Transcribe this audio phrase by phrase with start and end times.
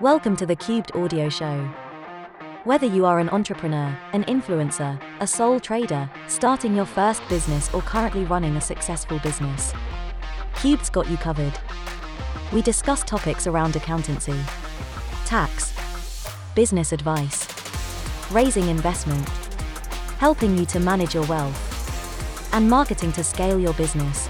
[0.00, 1.64] Welcome to the Cubed Audio Show.
[2.62, 7.82] Whether you are an entrepreneur, an influencer, a sole trader, starting your first business, or
[7.82, 9.72] currently running a successful business,
[10.54, 11.58] Cubed's got you covered.
[12.52, 14.38] We discuss topics around accountancy,
[15.24, 15.74] tax,
[16.54, 17.48] business advice,
[18.30, 19.28] raising investment,
[20.18, 24.28] helping you to manage your wealth, and marketing to scale your business.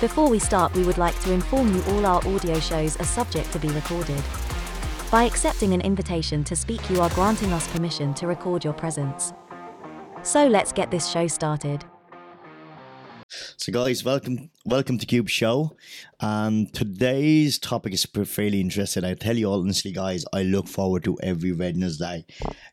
[0.00, 3.52] Before we start, we would like to inform you all our audio shows are subject
[3.52, 4.22] to be recorded.
[5.12, 9.34] By accepting an invitation to speak, you are granting us permission to record your presence.
[10.22, 11.84] So let's get this show started.
[13.58, 15.76] So, guys, welcome, welcome to Cube Show.
[16.20, 19.04] And today's topic is fairly interesting.
[19.04, 22.24] I tell you honestly, guys, I look forward to every Wednesday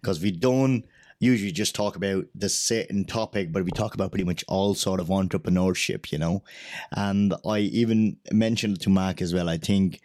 [0.02, 0.86] because we don't
[1.20, 5.00] usually just talk about the certain topic, but we talk about pretty much all sort
[5.00, 6.44] of entrepreneurship, you know.
[6.92, 9.50] And I even mentioned to Mark as well.
[9.50, 10.00] I think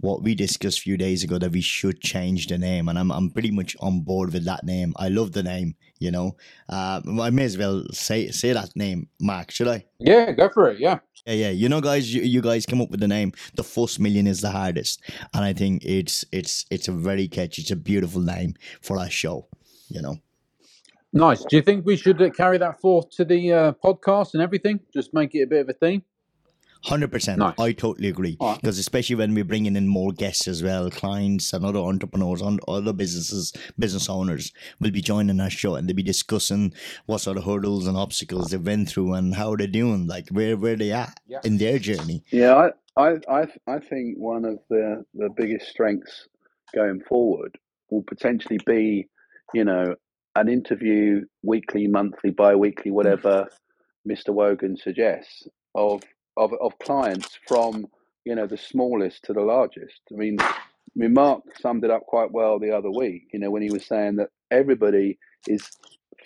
[0.00, 3.10] what we discussed a few days ago that we should change the name, and I'm
[3.12, 4.92] I'm pretty much on board with that name.
[4.96, 6.36] I love the name, you know.
[6.68, 9.50] Uh, I may as well say say that name, Mark.
[9.52, 9.84] Should I?
[9.98, 10.80] Yeah, go for it.
[10.80, 10.98] Yeah.
[11.26, 11.50] Yeah, yeah.
[11.50, 13.32] You know, guys, you, you guys come up with the name.
[13.54, 15.00] The first million is the hardest,
[15.32, 17.62] and I think it's it's it's a very catchy.
[17.62, 19.48] It's a beautiful name for our show.
[19.88, 20.16] You know.
[21.12, 21.44] Nice.
[21.44, 24.80] Do you think we should uh, carry that forth to the uh, podcast and everything?
[24.92, 26.02] Just make it a bit of a theme?
[26.84, 27.38] Hundred percent.
[27.38, 27.54] Nice.
[27.58, 28.36] I totally agree.
[28.38, 28.60] All right.
[28.60, 32.60] Because especially when we're bringing in more guests as well, clients and other entrepreneurs and
[32.68, 36.72] other businesses, business owners will be joining our show and they'll be discussing
[37.06, 40.56] what sort of hurdles and obstacles they've went through and how they're doing, like where
[40.56, 41.40] where they are Yeah.
[41.44, 42.22] in their journey.
[42.30, 46.28] Yeah, I, I, I, I think one of the, the biggest strengths
[46.74, 47.58] going forward
[47.90, 49.08] will potentially be,
[49.54, 49.96] you know,
[50.36, 53.48] an interview weekly, monthly, bi-weekly, whatever
[54.08, 54.30] Mr.
[54.30, 56.02] Wogan suggests of,
[56.36, 57.86] of of clients from,
[58.24, 60.00] you know, the smallest to the largest.
[60.12, 60.54] I mean, I
[60.96, 63.86] mean, Mark summed it up quite well the other week, you know, when he was
[63.86, 65.68] saying that everybody is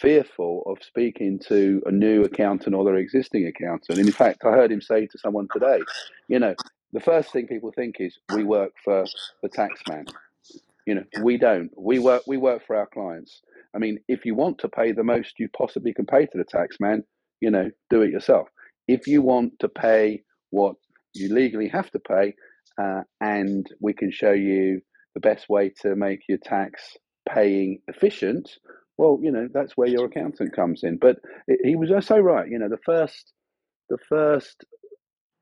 [0.01, 3.99] fearful of speaking to a new accountant or their existing accountant.
[3.99, 5.81] And in fact, I heard him say to someone today,
[6.29, 6.55] you know,
[6.93, 9.05] the first thing people think is we work for
[9.43, 10.07] the tax man.
[10.87, 11.71] You know, we don't.
[11.79, 13.43] We work we work for our clients.
[13.75, 16.45] I mean, if you want to pay the most you possibly can pay to the
[16.45, 17.05] tax man,
[17.41, 18.49] you know, do it yourself.
[18.89, 20.77] If you want to pay what
[21.15, 22.35] you legally have to pay,
[22.81, 24.81] uh, and we can show you
[25.15, 26.97] the best way to make your tax
[27.29, 28.51] paying efficient,
[28.97, 30.99] well, you know, that's where your accountant comes in.
[30.99, 31.17] But
[31.65, 32.49] he was so right.
[32.49, 33.33] You know, the first
[33.89, 34.65] the first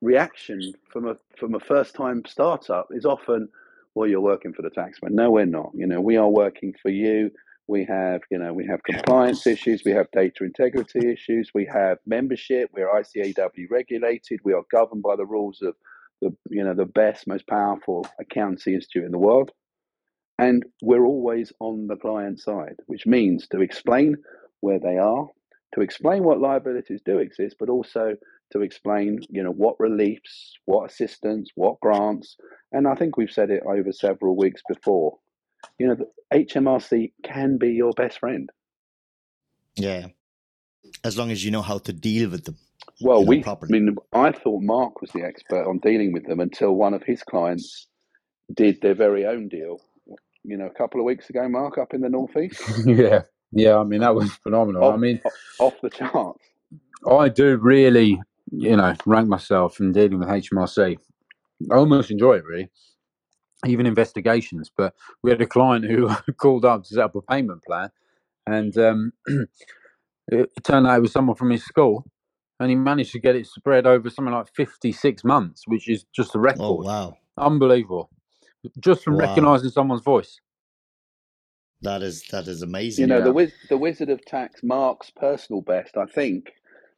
[0.00, 3.48] reaction from a from a first time startup is often,
[3.94, 5.10] well, you're working for the taxman.
[5.10, 5.70] No, we're not.
[5.74, 7.30] You know, we are working for you.
[7.68, 11.98] We have, you know, we have compliance issues, we have data integrity issues, we have
[12.06, 15.74] membership, we're ICAEW regulated, we are governed by the rules of
[16.22, 19.50] the, you know, the best, most powerful accountancy institute in the world.
[20.38, 24.16] And we're always on the client side, which means to explain
[24.60, 25.26] where they are,
[25.74, 28.16] to explain what liabilities do exist, but also
[28.52, 32.36] to explain, you know, what reliefs, what assistance, what grants.
[32.72, 35.18] And I think we've said it over several weeks before.
[35.78, 38.50] You know, the HMRC can be your best friend.
[39.76, 40.08] Yeah.
[41.04, 42.56] As long as you know how to deal with them.
[43.00, 46.26] Well, You know, we, I mean, I thought Mark was the expert on dealing with
[46.26, 47.86] them until one of his clients
[48.54, 49.80] did their very own deal.
[50.44, 53.22] You know, a couple of weeks ago, Mark, up in the northeast, yeah.
[53.52, 53.78] Yeah.
[53.78, 54.90] I mean, that was phenomenal.
[54.90, 55.20] I mean,
[55.58, 56.42] off the charts.
[57.08, 58.20] I do really,
[58.50, 60.96] you know, rank myself in dealing with HMRC.
[61.70, 62.70] I almost enjoy it, really.
[63.66, 64.70] Even investigations.
[64.76, 67.90] But we had a client who called up to set up a payment plan,
[68.46, 69.48] and um, it,
[70.30, 72.06] it turned out it was someone from his school.
[72.60, 76.34] And he managed to get it spread over something like 56 months, which is just
[76.34, 76.78] a Oh record.
[76.78, 77.18] wow.
[77.38, 78.10] Unbelievable.
[78.80, 79.18] Just from Wow.
[79.18, 80.40] recognizing someone's voice.
[81.82, 82.98] That is that is amazing.
[82.98, 83.22] You know, Yeah.
[83.22, 86.52] the wiz- the Wizard of Tax, Mark's personal best, I think,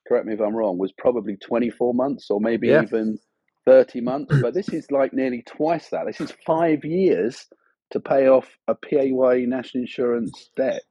[0.09, 2.83] correct me if I'm wrong, was probably 24 months or maybe Yeah.
[2.83, 3.19] even
[3.67, 4.35] 30 months.
[4.41, 6.07] But this is like nearly twice that.
[6.07, 7.47] This is five years
[7.91, 10.83] to pay off a PAYE national insurance debt.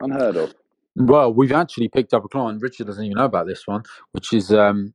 [0.00, 0.54] Unheard of.
[0.96, 2.62] Well, we've actually picked up a client.
[2.62, 3.82] Richard doesn't even know about this one,
[4.12, 4.94] which is um,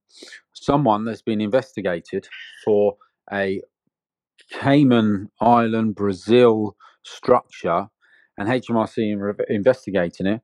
[0.53, 2.27] someone that's been investigated
[2.65, 2.97] for
[3.31, 3.61] a
[4.51, 7.87] Cayman Island, Brazil structure,
[8.37, 10.41] and HMRC in re- investigating it.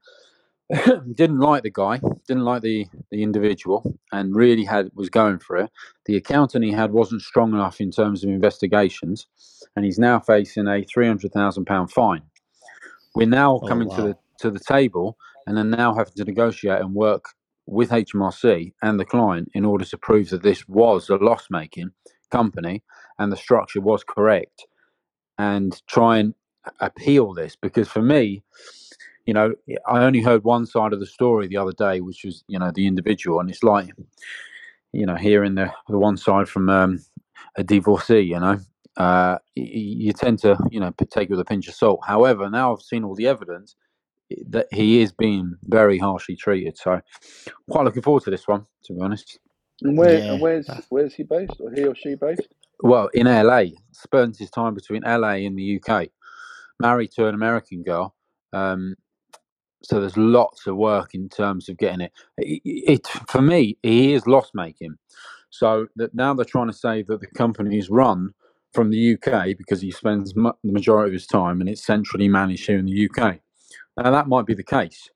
[1.16, 5.58] didn't like the guy, didn't like the the individual, and really had was going for
[5.58, 5.72] it.
[6.06, 9.28] The accountant he had wasn't strong enough in terms of investigations,
[9.76, 12.24] and he's now facing a three hundred thousand pound fine.
[13.16, 15.18] We're now Oh, coming to the to the table,
[15.48, 17.26] and are now having to negotiate and work
[17.68, 21.92] with HMRC and the client in order to prove that this was a loss making
[22.32, 22.84] company
[23.20, 24.52] and the structure was correct.
[25.40, 26.36] and try and
[26.82, 28.44] appeal this because for me,
[29.28, 29.54] you know,
[29.88, 32.72] I only heard one side of the story the other day, which was you know
[32.74, 33.92] the individual, and it's like
[34.94, 37.00] you know hearing the the one side from um,
[37.58, 38.58] a divorcee, you know.
[38.96, 42.00] Uh, you, you tend to, you know, take it with a pinch of salt.
[42.04, 43.76] However, now I've seen all the evidence
[44.50, 46.78] that he is being very harshly treated.
[46.80, 47.00] So,
[47.70, 49.40] quite looking forward to this one, to be honest.
[49.84, 50.32] And where Yeah.
[50.32, 52.48] and where's where's he based, or he or she based?
[52.80, 56.08] Well, in LA, spends his time between LA and the UK.
[56.80, 58.16] Married to an American girl.
[58.54, 58.96] Um,
[59.88, 62.12] so there's lots of work in terms of getting it.
[62.38, 64.98] It, it for me, he is loss making.
[65.50, 68.34] So that now they're trying to say that the company is run
[68.74, 72.68] from the UK because he spends the majority of his time and it's centrally managed
[72.68, 73.40] here in the UK.
[73.96, 75.10] Now that might be the case,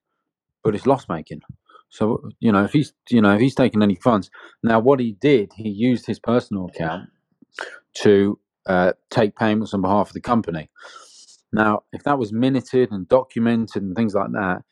[0.63, 1.41] but it's loss making.
[1.89, 4.31] So you know if he's you know if he's taking any funds
[4.63, 7.09] now, what he did, he used his personal account
[7.95, 10.69] to uh, take payments on behalf of the company.
[11.53, 14.63] Now, if that was minuted and documented and things like that,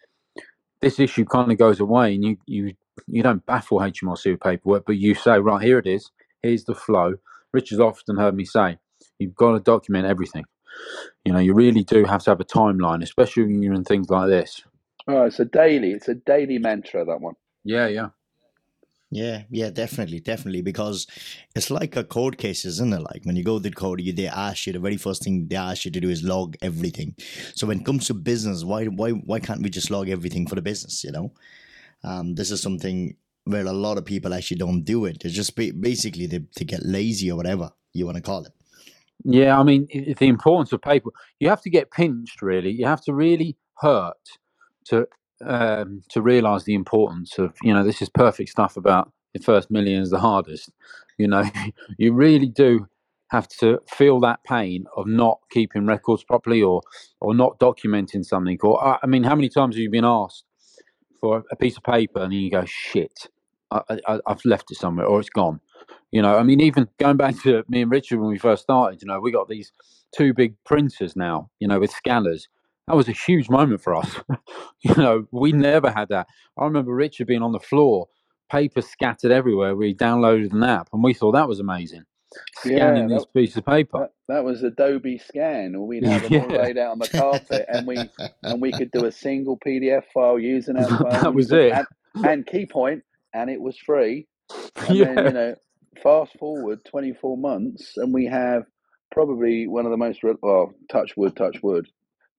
[0.81, 2.73] this issue kind of goes away, and you you
[3.07, 6.11] you don't baffle HMRC with paperwork, but you say, right, here it is,
[6.41, 7.15] here's the flow.
[7.53, 8.77] Richard's often heard me say,
[9.17, 10.45] you've got to document everything.
[11.25, 14.09] You know, you really do have to have a timeline, especially when you're in things
[14.09, 14.61] like this.
[15.07, 15.91] Oh, it's a daily.
[15.91, 17.03] It's a daily mantra.
[17.05, 17.35] That one.
[17.63, 18.09] Yeah, yeah.
[19.11, 21.07] Yeah, yeah, definitely, definitely, because
[21.55, 23.01] it's like a court case, isn't it?
[23.01, 25.47] Like when you go to the court, you, they ask you the very first thing
[25.47, 27.15] they ask you to do is log everything.
[27.55, 30.53] So when it comes to business, why why why can't we just log everything for
[30.53, 31.03] the business?
[31.03, 31.33] You know,
[32.03, 33.15] um, this is something
[33.45, 35.25] where a lot of people actually don't do it.
[35.25, 38.53] It's just ba- basically they, they get lazy or whatever you want to call it.
[39.23, 41.09] Yeah, I mean, the importance of paper,
[41.39, 42.71] you have to get pinched, really.
[42.71, 44.17] You have to really hurt
[44.85, 45.07] to
[45.45, 49.71] um, to realize the importance of, you know, this is perfect stuff about the first
[49.71, 50.71] million is the hardest.
[51.17, 51.43] You know,
[51.97, 52.87] you really do
[53.31, 56.81] have to feel that pain of not keeping records properly or
[57.21, 58.57] or not documenting something.
[58.61, 60.45] Or, I mean, how many times have you been asked
[61.19, 63.27] for a piece of paper and you go, shit,
[63.71, 63.81] I,
[64.25, 65.59] I've left it somewhere or it's gone?
[66.11, 69.01] You know, I mean, even going back to me and Richard when we first started,
[69.01, 69.71] you know, we got these
[70.15, 72.47] two big printers now, you know, with scanners.
[72.89, 74.15] That was a huge moment for us.
[74.81, 76.25] you know, we never had that.
[76.57, 78.07] I remember Richard being on the floor,
[78.51, 79.75] paper scattered everywhere.
[79.75, 82.05] We downloaded an app and we thought that was amazing.
[82.57, 83.99] Scanning Yeah, this piece of paper.
[83.99, 87.65] That, that was Adobe Scan, or we'd have them all laid out on the carpet,
[87.67, 87.97] and we
[88.43, 91.09] and we could do a single PDF file using our phone.
[91.09, 91.71] that was it.
[91.71, 91.87] And,
[92.25, 93.03] and key point,
[93.33, 94.27] and it was free.
[94.87, 95.13] And yeah.
[95.13, 95.55] then you know,
[96.01, 98.63] fast forward 24 months, and we have
[99.11, 101.87] probably one of the most well, touch wood, touch wood,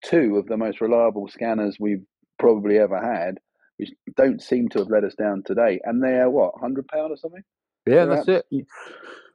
[0.03, 2.03] two of the most reliable scanners we've
[2.39, 3.39] probably ever had,
[3.77, 5.79] which don't seem to have let us down today.
[5.83, 7.43] And they're what, hundred pound or something?
[7.87, 8.47] Yeah, that's Perhaps.
[8.51, 8.65] it.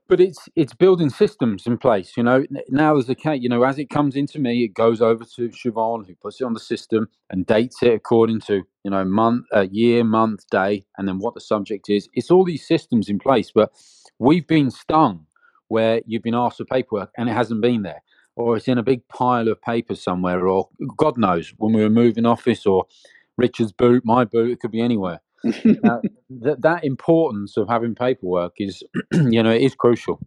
[0.09, 2.17] But it's it's building systems in place.
[2.17, 3.43] You know, now there's a case.
[3.43, 6.45] You know, as it comes into me, it goes over to Siobhan, who puts it
[6.45, 10.87] on the system and dates it according to you know month, uh, year, month, day,
[10.97, 12.09] and then what the subject is.
[12.15, 13.73] It's all these systems in place, but
[14.21, 15.27] we've been stung
[15.69, 18.03] where you've been asked for paperwork and it hasn't been there,
[18.37, 21.91] or it's in a big pile of papers somewhere, or God knows when we were
[21.91, 22.87] moving office, or
[23.37, 25.21] Richard's boot, my boot, it could be anywhere.
[25.45, 25.99] Uh,
[26.31, 30.21] that that importance of having paperwork is you know it is crucial.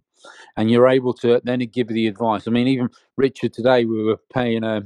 [0.58, 2.48] And you're able to then give the advice.
[2.48, 4.84] I mean even richard today we were paying a,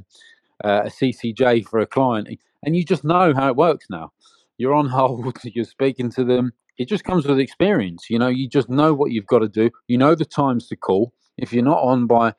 [0.64, 2.28] a ccj for a client
[2.64, 4.12] and you just know how it works now.
[4.58, 6.54] You're on hold you're speaking to them.
[6.78, 9.70] It just comes with experience you know you just know what you've got to do.
[9.88, 11.14] You know the times to call.
[11.38, 12.34] If you're not on by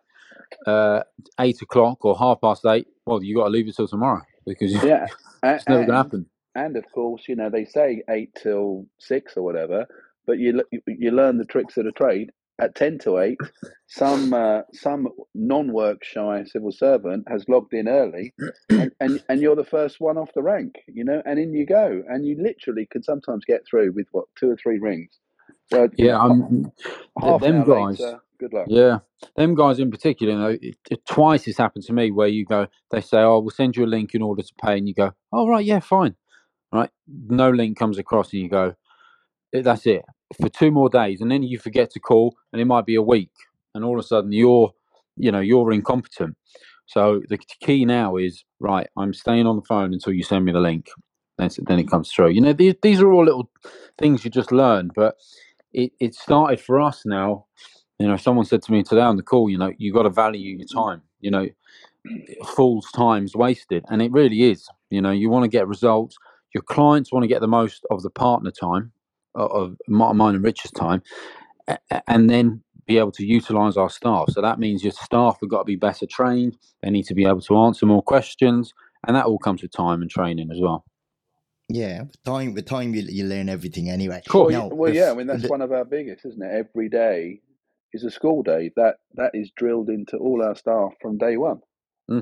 [0.66, 1.02] uh,
[1.40, 4.72] eight o'clock or half past eight well you got to leave it till tomorrow because
[4.84, 5.06] yeah,
[5.42, 9.36] it's never going to happen and of course, you know they say eight till six
[9.36, 9.86] or whatever,
[10.26, 13.38] but you you learn the tricks of the trade at ten to eight.
[13.88, 18.32] Some uh, some non-work shy civil servant has logged in early,
[18.70, 21.66] and, and and you're the first one off the rank, you know, and in you
[21.66, 25.18] go, and you literally can sometimes get through with what two or three rings.
[25.72, 26.70] You yeah i'm
[27.20, 28.66] half them guys later, good luck.
[28.68, 28.98] Yeah,
[29.36, 30.58] them guys in particular, you know,
[30.90, 33.84] it, twice it's happened to me where you go, they say, "Oh, we'll send you
[33.84, 36.14] a link in order to pay," and you go, "Oh, right, yeah, fine."
[36.72, 38.74] Right, no link comes across, and you go,
[39.54, 40.04] "Eh, "That's it
[40.40, 43.02] for two more days," and then you forget to call, and it might be a
[43.02, 43.32] week,
[43.74, 44.72] and all of a sudden you're,
[45.16, 46.36] you know, you're incompetent.
[46.86, 48.88] So the key now is right.
[48.96, 50.88] I'm staying on the phone until you send me the link.
[51.38, 52.30] Then then it comes through.
[52.30, 53.50] You know, these these are all little
[53.98, 55.16] things you just learn, but
[55.72, 57.46] it it started for us now
[58.04, 60.10] you know, someone said to me today on the call, you know, you've got to
[60.10, 60.74] value your mm.
[60.74, 61.00] time.
[61.20, 61.48] You know,
[62.44, 64.68] fool's time's wasted, and it really is.
[64.90, 66.14] You know, you want to get results.
[66.52, 68.92] Your clients want to get the most of the partner time,
[69.34, 71.02] of mi- mine and Richard's time,
[71.66, 74.28] a- a- and then be able to utilize our staff.
[74.32, 76.58] So that means your staff have got to be better trained.
[76.82, 78.74] They need to be able to answer more questions,
[79.06, 80.84] and that all comes with time and training as well.
[81.70, 84.20] Yeah, with time with time you, you learn everything anyway.
[84.28, 84.48] Cool.
[84.48, 85.10] Well, Now, well if yeah.
[85.10, 86.52] I mean, that's the- one of our biggest, isn't it?
[86.52, 87.40] Every day
[87.94, 88.72] is a school day.
[88.76, 91.60] That that is drilled into all our staff from day one.
[92.08, 92.20] Hmm.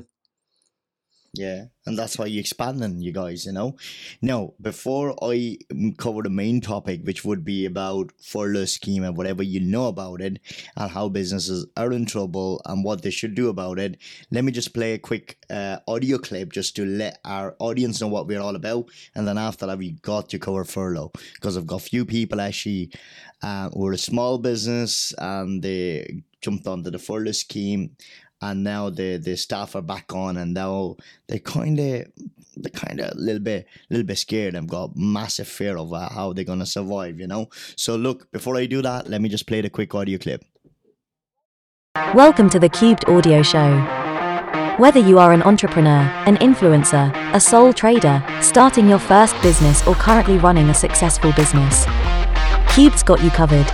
[1.35, 3.75] Yeah, and that's why you expanding, you guys, you know.
[4.21, 5.57] Now, before I
[5.97, 10.21] cover the main topic, which would be about furlough scheme and whatever you know about
[10.21, 10.41] it,
[10.77, 13.97] and how businesses are in trouble and what they should do about it,
[14.31, 18.09] let me just play a quick uh, audio clip just to let our audience know
[18.09, 21.67] what we're all about, and then after that, we got to cover furlough because I've
[21.67, 22.91] got a few people actually
[23.43, 27.97] uh, who are a small business and they jumped onto the furlough scheme
[28.43, 30.97] and now the the staff are back on and now
[31.29, 32.05] they kind of
[32.57, 36.09] they kind of a little bit little bit scared and got massive fear of uh,
[36.11, 39.47] how they're gonna survive you know so look before i do that let me just
[39.47, 40.45] play the quick audio clip
[42.15, 43.79] Welcome to the Cubed Audio Show.
[44.79, 49.95] Whether you are an entrepreneur, an influencer, a sole trader, starting your first business, or
[49.95, 51.85] currently running a successful business,
[52.75, 53.71] Cubed's got you covered.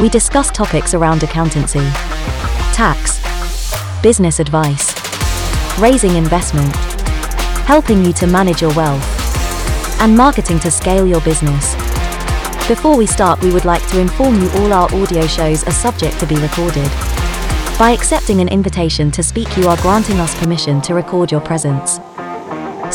[0.00, 1.84] We discuss topics around accountancy,
[2.72, 3.15] tax,
[4.02, 4.94] business advice,
[5.78, 6.74] raising investment,
[7.66, 9.02] helping you to manage your wealth,
[10.00, 11.74] and marketing to scale your business.
[12.68, 16.18] Before we start, we would like to inform you all our audio shows are subject
[16.20, 16.90] to be recorded.
[17.78, 22.00] By accepting an invitation to speak, you are granting us permission to record your presence.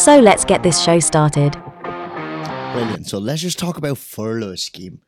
[0.01, 1.61] So let's get this show started.
[2.73, 5.01] brilliant so let's just talk about furlough scheme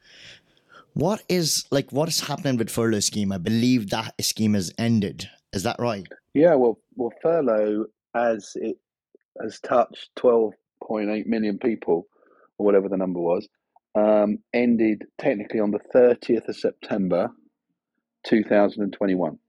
[0.93, 5.29] what is like what is happening with furlough scheme i believe that scheme has ended
[5.53, 6.55] is that right Yeah.
[6.55, 8.77] Well, well, furlough as it
[9.41, 12.07] has touched twelve point eight million people,
[12.57, 13.47] or whatever the number was,
[13.95, 17.29] um, ended technically on the thirtieth of September,
[18.25, 19.39] two thousand and twenty-one.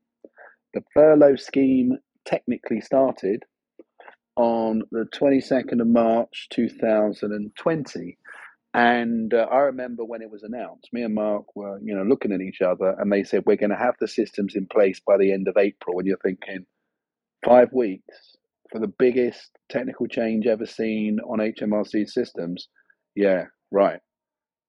[0.75, 3.45] The furlough scheme technically started
[4.37, 8.19] on the 22nd of March 2020.
[8.75, 12.33] And uh, I remember when it was announced, me and Mark were, you know, looking
[12.33, 15.17] at each other and they said, we're going to have the systems in place by
[15.17, 16.01] the end of April.
[16.01, 16.67] And you're thinking,
[17.45, 18.37] five weeks
[18.73, 22.69] for the biggest technical change ever seen on HMRC systems?
[23.15, 24.01] Yeah, right.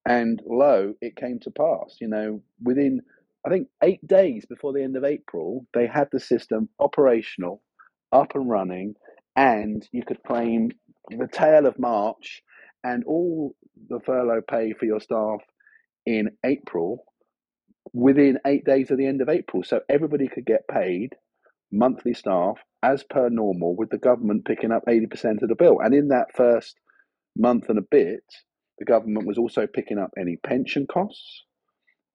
[0.08, 1.96] And lo, it came to pass.
[2.00, 3.00] You know, within,
[3.44, 7.60] I think, eight days before the end of April, they had the system operational,
[8.12, 8.94] up and running,
[9.34, 10.70] and you could claim
[11.10, 12.44] the tail of March
[12.86, 13.56] and all
[13.88, 15.40] the furlough pay for your staff
[16.06, 17.04] in April
[17.92, 19.64] within eight days of the end of April.
[19.64, 21.16] So everybody could get paid
[21.72, 25.80] monthly staff as per normal with the government picking up 80% of the bill.
[25.80, 26.76] And in that first
[27.36, 28.22] month and a bit,
[28.78, 31.44] the government was also picking up any pension costs,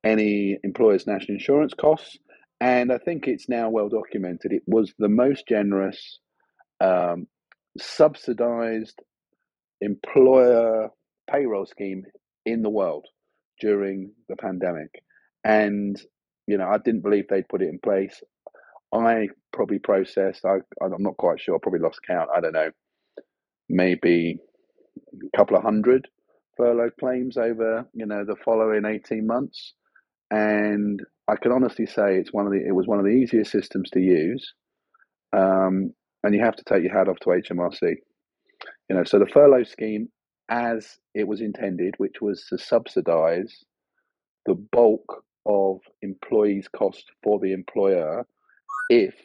[0.05, 2.17] any employers' national insurance costs.
[2.61, 4.53] And I think it's now well documented.
[4.53, 6.19] It was the most generous,
[6.79, 7.27] um,
[7.77, 9.01] subsidized
[9.81, 10.89] employer
[11.29, 12.03] payroll scheme
[12.45, 13.05] in the world
[13.59, 15.03] during the pandemic.
[15.43, 15.99] And,
[16.47, 18.21] you know, I didn't believe they'd put it in place.
[18.93, 22.71] I probably processed, I, I'm not quite sure, probably lost count, I don't know,
[23.69, 24.39] maybe
[25.13, 26.07] a couple of hundred
[26.57, 29.73] furlough claims over, you know, the following 18 months.
[30.29, 33.51] And I can honestly say it's one of the, it was one of the easiest
[33.51, 34.53] systems to use.
[35.33, 37.95] Um, and you have to take your hat off to HMRC.
[38.89, 40.09] You know, so the furlough scheme,
[40.49, 43.63] as it was intended, which was to subsidise
[44.45, 48.25] the bulk of employees' cost for the employer
[48.89, 49.15] if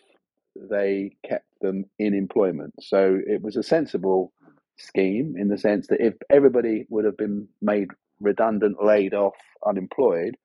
[0.71, 2.75] they kept them in employment.
[2.81, 4.33] So it was a sensible
[4.79, 7.89] scheme in the sense that if everybody would have been made
[8.21, 10.37] redundant, laid off, unemployed,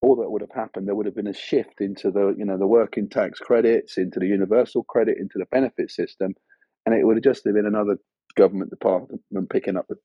[0.00, 2.58] all that would have happened, there would have been a shift into the, you know,
[2.58, 6.34] the working tax credits, into the universal credit, into the benefit system,
[6.84, 7.96] and it would have just been another
[8.36, 9.96] government department picking up the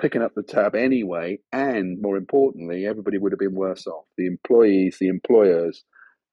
[0.00, 1.38] picking up the tab anyway.
[1.52, 5.84] And more importantly, everybody would have been worse off: the employees, the employers,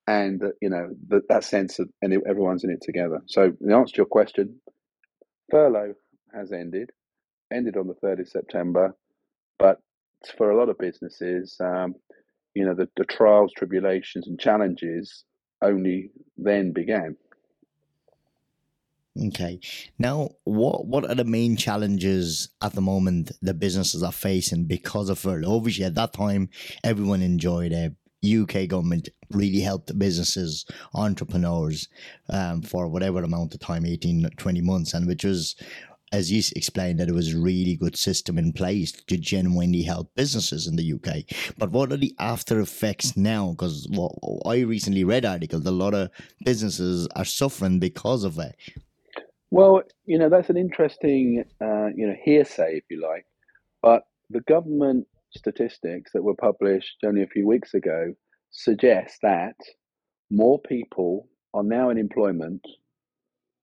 [0.08, 3.22] and you know that that sense of and everyone's in it together.
[3.28, 4.60] So the answer to your question,
[5.50, 5.94] furlough
[6.34, 6.92] has ended,
[7.54, 8.96] ended on the third of September,
[9.60, 9.80] but
[10.38, 11.96] for a lot of businesses, um,
[12.54, 15.26] you know, the, the trials, tribulations, and challenges
[15.62, 17.16] only then began.
[19.20, 19.60] Okay.
[20.00, 25.10] Now, what what are the main challenges at the moment the businesses are facing because
[25.10, 25.56] of furlough?
[25.56, 26.50] Obviously, at that time,
[26.84, 27.94] everyone enjoyed it.
[28.24, 31.90] UK government really helped businesses, entrepreneurs,
[32.30, 35.56] um, for whatever amount of time 18, 20 months, and which was
[36.12, 40.14] as you explained, that it was a really good system in place to genuinely help
[40.14, 41.24] businesses in the UK.
[41.58, 43.52] But what are the after effects now?
[43.52, 46.10] Because well, I recently read articles, a lot of
[46.44, 48.56] businesses are suffering because of it.
[49.52, 53.26] Well, you know, that's an interesting, uh, you know, hearsay, if you like.
[53.82, 58.14] But the government statistics that were published only a few weeks ago
[58.52, 59.56] suggest that
[60.32, 62.66] more people are now in employment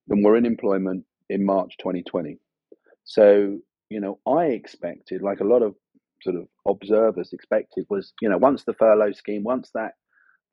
[0.06, 2.38] than were in employment in March 2020.
[3.04, 3.58] So,
[3.90, 5.74] you know, I expected, like a lot of
[6.22, 9.94] sort of observers expected, was, you know, once the furlough scheme, once that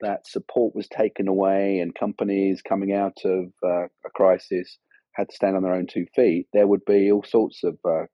[0.00, 4.78] that support was taken away and companies coming out of uh, a crisis
[5.16, 8.04] had to stand on their own two feet, there would be all sorts of uh,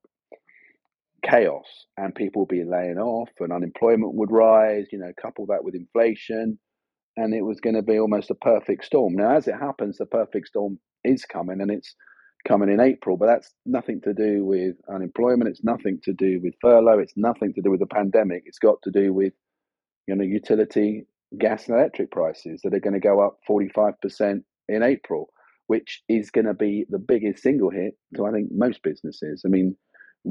[1.24, 5.64] chaos and people would be laying off and unemployment would rise, you know, couple that
[5.64, 6.58] with inflation
[7.16, 9.14] and it was going to be almost a perfect storm.
[9.14, 11.94] Now, as it happens, the perfect storm is coming and it's
[12.46, 15.48] coming in April, but that's nothing to do with unemployment.
[15.48, 16.98] It's nothing to do with furlough.
[16.98, 18.44] It's nothing to do with the pandemic.
[18.46, 19.32] It's got to do with,
[20.06, 21.06] you know, utility,
[21.38, 25.28] gas and electric prices that are going to go up 45% in April,
[25.72, 29.36] which is going to be the biggest single hit to, I think, most businesses.
[29.46, 29.68] I mean,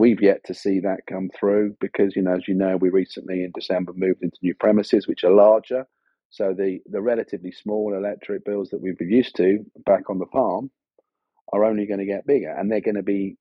[0.02, 3.38] we've yet to see that come through because, you know, as you know, we recently
[3.46, 5.82] in December moved into new premises, which are larger.
[6.38, 9.50] So the, the relatively small electric bills that we've been used to
[9.92, 10.70] back on the farm
[11.54, 13.36] are only going to get bigger, and they're going to be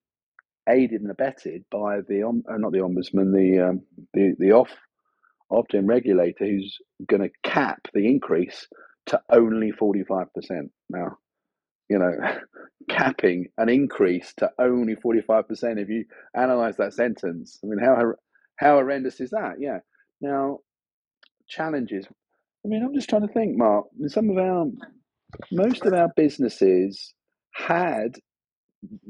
[0.68, 3.76] aided and abetted by the uh, not the ombudsman, the um,
[4.14, 4.72] the the off
[5.56, 6.78] Ofgem regulator, who's
[7.10, 8.58] going to cap the increase
[9.10, 10.68] to only forty five percent.
[10.88, 11.08] Now,
[11.90, 12.12] you know,
[12.88, 15.78] capping an increase to only forty five percent.
[15.78, 18.14] If you analyze that sentence, I mean, how
[18.56, 19.56] how horrendous is that?
[19.58, 19.80] Yeah.
[20.20, 20.60] Now,
[21.48, 22.06] challenges.
[22.64, 23.86] I mean, I'm just trying to think, Mark.
[24.06, 24.66] Some of our
[25.52, 27.14] most of our businesses
[27.52, 28.16] had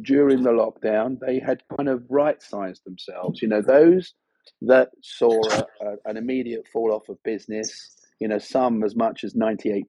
[0.02, 3.42] during the lockdown, they had kind of right sized themselves.
[3.42, 4.14] You know, those
[4.62, 9.24] that saw a, a, an immediate fall off of business, you know, some as much
[9.24, 9.84] as 98%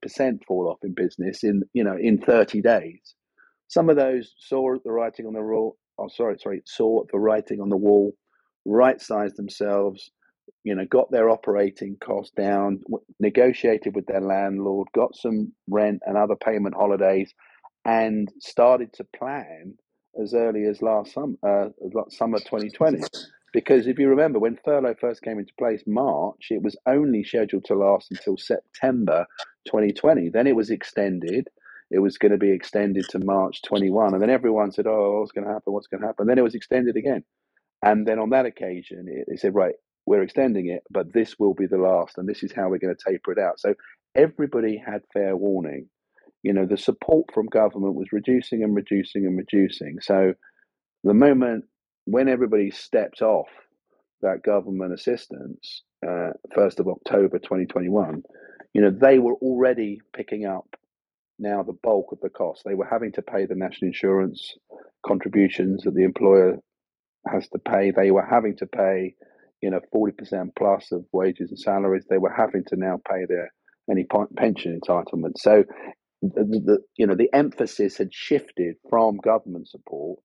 [0.46, 3.14] fall off in business in, you know, in 30 days.
[3.68, 7.60] Some of those saw the writing on the wall, oh, sorry, sorry, saw the writing
[7.60, 8.12] on the wall,
[8.64, 10.10] right sized themselves,
[10.64, 12.80] you know, got their operating costs down,
[13.20, 17.32] negotiated with their landlord, got some rent and other payment holidays,
[17.84, 19.74] and started to plan
[20.22, 21.68] as early as last summer, uh,
[22.10, 23.02] summer 2020.
[23.52, 27.64] Because if you remember, when furlough first came into place, March, it was only scheduled
[27.66, 29.26] to last until September
[29.66, 30.30] 2020.
[30.30, 31.48] Then it was extended.
[31.90, 34.14] It was going to be extended to March 21.
[34.14, 35.72] And then everyone said, oh, what's going to happen?
[35.72, 36.26] What's going to happen?
[36.26, 37.24] Then it was extended again.
[37.82, 39.74] And then on that occasion, it, they said, right,
[40.06, 42.18] we're extending it, but this will be the last.
[42.18, 43.60] And this is how we're going to taper it out.
[43.60, 43.74] So
[44.16, 45.88] everybody had fair warning
[46.42, 49.98] you know, the support from government was reducing and reducing and reducing.
[50.02, 50.34] So
[51.04, 51.66] the moment
[52.04, 53.48] when everybody stepped off
[54.22, 58.22] that government assistance, uh, 1st of October 2021,
[58.74, 60.66] you know, they were already picking up
[61.38, 62.62] now the bulk of the cost.
[62.64, 64.54] They were having to pay the national insurance
[65.04, 66.58] contributions that the employer
[67.28, 67.90] has to pay.
[67.90, 69.14] They were having to pay,
[69.60, 72.04] you know, 40% plus of wages and salaries.
[72.08, 73.50] They were having to now pay their
[73.90, 75.32] any pension entitlement.
[75.38, 75.64] So
[76.22, 80.20] the, the, you know the emphasis had shifted from government support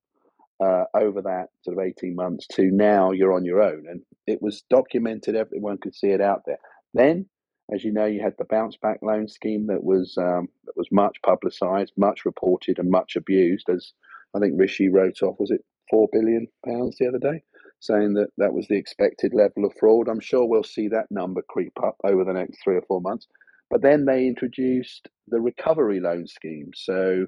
[0.60, 3.84] uh, over that sort of 18 months to now you're on your own.
[3.88, 6.58] And it was documented everyone could see it out there.
[6.94, 7.26] Then
[7.72, 10.88] as you know you had the bounce back loan scheme that was um, that was
[10.90, 13.92] much publicized much reported and much abused as
[14.34, 17.42] i think rishi wrote off was it 4 billion pounds the other day?
[17.80, 20.08] Saying that that was the expected level of fraud.
[20.08, 23.26] I'm sure we'll see that number creep up over the next 3 or 4 months.
[23.70, 26.70] But then they introduced the recovery loan scheme.
[26.74, 27.26] So,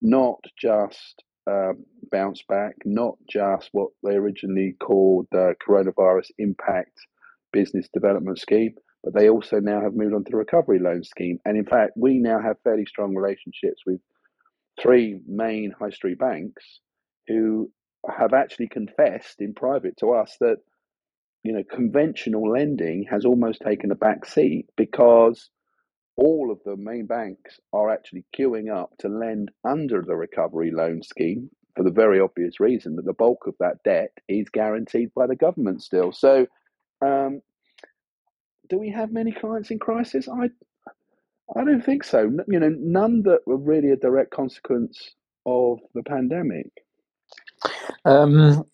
[0.00, 6.92] not just um, bounce back, not just what they originally called the coronavirus impact
[7.52, 11.38] business development scheme, but they also now have moved on to the recovery loan scheme.
[11.44, 14.00] And in fact, we now have fairly strong relationships with
[14.80, 16.80] three main high street banks
[17.26, 17.70] who
[18.08, 20.56] have actually confessed in private to us that
[21.44, 25.50] you know conventional lending has almost taken a back seat because
[26.16, 31.02] all of the main banks are actually queuing up to lend under the recovery loan
[31.02, 35.26] scheme for the very obvious reason that the bulk of that debt is guaranteed by
[35.26, 36.12] the government still.
[36.12, 36.46] So,
[37.00, 37.40] um,
[38.68, 40.28] do we have many clients in crisis?
[40.28, 40.50] I,
[41.56, 42.30] I don't think so.
[42.48, 45.14] You know, none that were really a direct consequence
[45.46, 46.70] of the pandemic.
[48.04, 48.64] Um,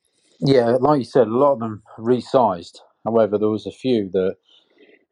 [0.40, 2.78] yeah, like you said, a lot of them resized.
[3.04, 4.36] However, there was a few that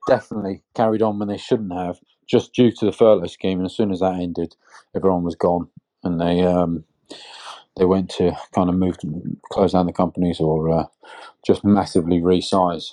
[0.06, 3.58] definitely carried on when they shouldn't have just due to the furlough scheme.
[3.58, 4.56] And as soon as that ended,
[4.94, 5.68] everyone was gone,
[6.04, 6.84] and they um,
[7.76, 8.96] they went to kind of move,
[9.52, 10.84] close down the companies, or uh,
[11.46, 12.92] just massively resize.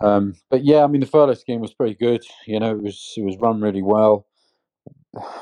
[0.00, 2.24] Um, but yeah, I mean the furlough scheme was pretty good.
[2.46, 4.26] You know, it was it was run really well.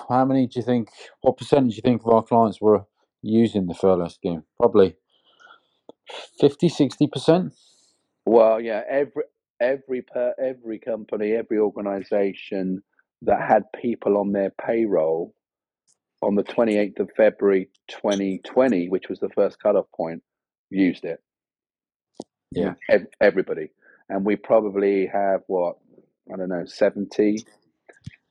[0.08, 0.88] How many do you think?
[1.20, 2.84] What percentage do you think of our clients were
[3.22, 4.44] using the furlough scheme?
[4.58, 4.96] Probably
[6.40, 7.54] 50, 60 percent.
[8.26, 9.24] Well, yeah, every
[9.60, 12.82] every per every company, every organization
[13.22, 15.34] that had people on their payroll
[16.22, 20.22] on the 28th of February 2020, which was the first cutoff point,
[20.70, 21.20] used it.
[22.52, 23.70] Yeah, Ev- everybody.
[24.08, 25.76] And we probably have what,
[26.32, 27.44] I don't know, 70,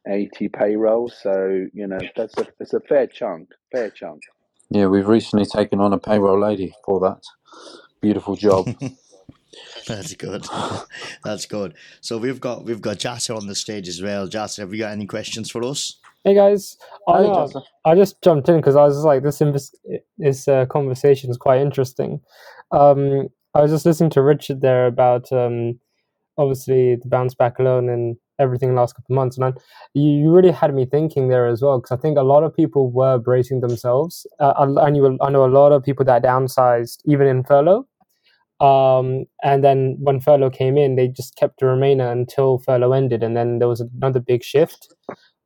[0.08, 1.18] 80 payrolls.
[1.22, 4.24] So, you know, that's a, it's a fair chunk, fair chunk.
[4.70, 4.88] yeah.
[4.88, 7.24] We've recently taken on a payroll lady for that
[8.02, 8.68] beautiful job.
[9.88, 10.46] That's good.
[11.24, 11.76] That's good.
[12.02, 14.28] So we've got we've got Jasser on the stage as well.
[14.28, 16.00] Jasser, have you got any questions for us?
[16.28, 16.76] Hey guys,
[17.08, 17.48] I, uh,
[17.86, 19.74] I just jumped in because I was just like, this
[20.18, 22.20] this uh, conversation is quite interesting.
[22.74, 25.80] Um, I was just listening to Richard there about um,
[26.38, 29.54] obviously the bounce back loan and everything the last couple of months, and I,
[29.94, 32.54] you, you really had me thinking there as well because I think a lot of
[32.54, 34.28] people were bracing themselves.
[34.38, 37.88] Uh, I, I knew I know a lot of people that downsized even in furlough.
[38.60, 43.24] Um, and then when furlough came in, they just kept the remainder until furlough ended,
[43.24, 44.94] and then there was another big shift.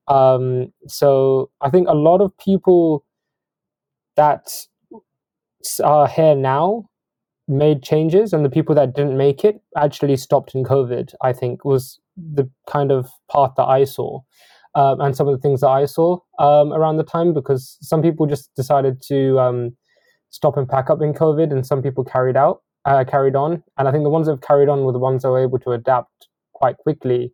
[0.08, 3.06] Um, so I think a lot of people
[4.16, 4.52] that
[5.84, 6.90] are here now
[7.48, 11.14] made changes, and the people that didn't make it actually stopped in COVID.
[11.22, 14.22] I think was the kind of path that I saw,
[14.76, 18.02] um, and some of the things that I saw um, around the time because some
[18.02, 19.78] people just decided to um,
[20.30, 23.88] stop and pack up in COVID, and some people carried out uh, carried on, and
[23.88, 25.72] I think the ones that have carried on were the ones that were able to
[25.72, 27.34] adapt quite quickly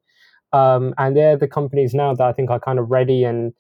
[0.58, 3.54] um, and they're the companies now that I think are kind of ready and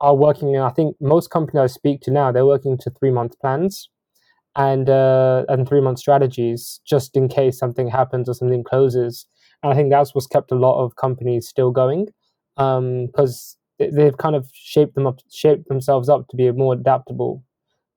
[0.00, 0.54] are working.
[0.54, 3.88] And I think most companies I speak to now they're working to three month plans
[4.56, 9.26] and uh, and three month strategies just in case something happens or something closes.
[9.62, 12.06] And I think that's what's kept a lot of companies still going
[12.56, 17.42] because they've kind of shaped them up, shaped themselves up to be more adaptable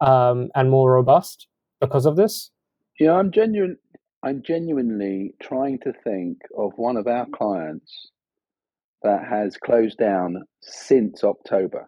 [0.02, 1.48] um, and more robust
[1.82, 2.52] because of this.
[3.00, 3.78] Know, I'm genuine.
[4.24, 8.10] I'm genuinely trying to think of one of our clients
[9.04, 11.88] that has closed down since October.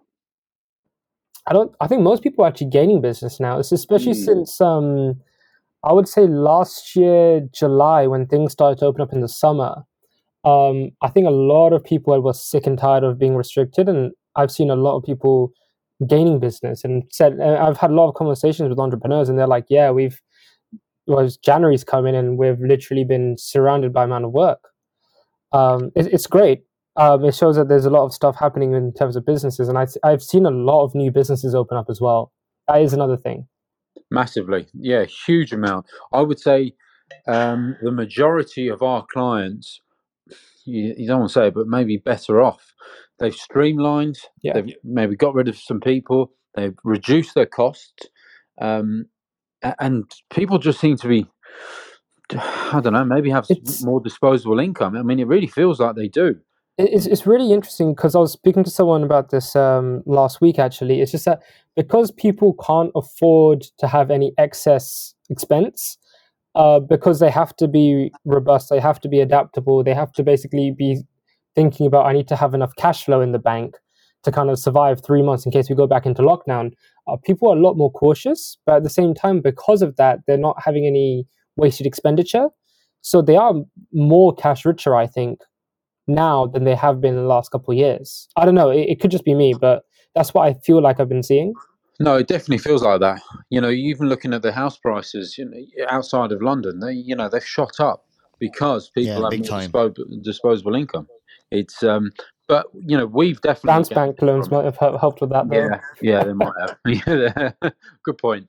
[1.48, 1.74] I don't.
[1.80, 3.58] I think most people are actually gaining business now.
[3.60, 4.26] It's especially Mm.
[4.26, 5.16] since um,
[5.84, 9.84] I would say last year July when things started to open up in the summer.
[10.44, 14.12] Um, I think a lot of people were sick and tired of being restricted, and
[14.36, 15.52] I've seen a lot of people
[16.06, 17.34] gaining business and said.
[17.34, 20.22] And I've had a lot of conversations with entrepreneurs, and they're like, "Yeah, we've
[21.08, 24.60] was January's coming, and we've literally been surrounded by amount of work.
[25.54, 26.64] Um, it, it's great.
[26.98, 29.78] Um, it shows that there's a lot of stuff happening in terms of businesses, and
[29.78, 32.32] I, I've seen a lot of new businesses open up as well.
[32.68, 33.48] That is another thing.
[34.10, 35.86] Massively, yeah, huge amount.
[36.12, 36.74] I would say
[37.28, 39.80] um, the majority of our clients,
[40.66, 42.74] you, you don't want to say it, but maybe better off.
[43.20, 44.18] They've streamlined.
[44.42, 44.54] Yeah.
[44.54, 46.32] They've maybe got rid of some people.
[46.56, 48.08] They've reduced their costs,
[48.60, 49.06] um,
[49.80, 51.28] and people just seem to be.
[52.32, 53.06] I don't know.
[53.06, 54.96] Maybe have It's- more disposable income.
[54.98, 56.38] I mean, it really feels like they do.
[56.78, 60.42] It- It's, it's really interesting because I was speaking to someone about this um, last
[60.42, 60.60] week.
[60.60, 61.42] Actually, it's just that
[61.76, 65.98] because people can't afford to have any excess expense,
[66.56, 70.24] uh, because they have to be robust, they have to be adaptable, they have to
[70.24, 71.02] basically be
[71.56, 73.76] thinking about I need to have enough cash flow in the bank
[74.24, 76.72] to kind of survive three months in case we go back into lockdown.
[77.08, 80.20] Uh, people are a lot more cautious, but at the same time, because of that,
[80.28, 82.48] they're not having any wasted expenditure,
[83.02, 83.54] so they are
[83.94, 85.40] more cash richer, I think,
[86.08, 88.28] now than they have been in the last couple of years.
[88.36, 88.70] I don't know.
[88.70, 89.84] It, it could just be me, but
[90.16, 91.54] that's what I feel like I've been seeing.
[92.00, 93.22] No, it definitely feels like that.
[93.50, 97.16] You know, even looking at the house prices you know, outside of London, they you
[97.16, 98.06] know they've shot up
[98.40, 100.22] because people Yeah, have big more time.
[100.22, 101.08] disposable income.
[101.52, 102.12] It's um,
[102.48, 105.56] but you know we've definitely gained bank loans might have helped with that, though.
[105.56, 106.78] Yeah, yeah, they might have.
[106.86, 107.52] Yeah,
[108.04, 108.48] Good point.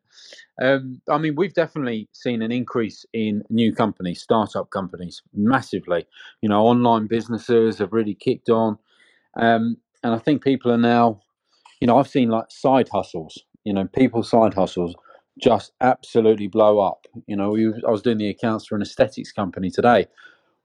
[0.61, 6.07] Um, I mean, we've definitely seen an increase in new companies, startup companies, massively.
[6.43, 8.79] You know, online businesses have really kicked on,
[9.37, 11.21] um, and I think people are now.
[11.81, 13.39] You know, I've seen like side hustles.
[13.65, 14.95] You know, people's side hustles
[15.41, 17.07] just absolutely blow up.
[17.27, 20.07] You know, we, I was doing the accounts for an aesthetics company today,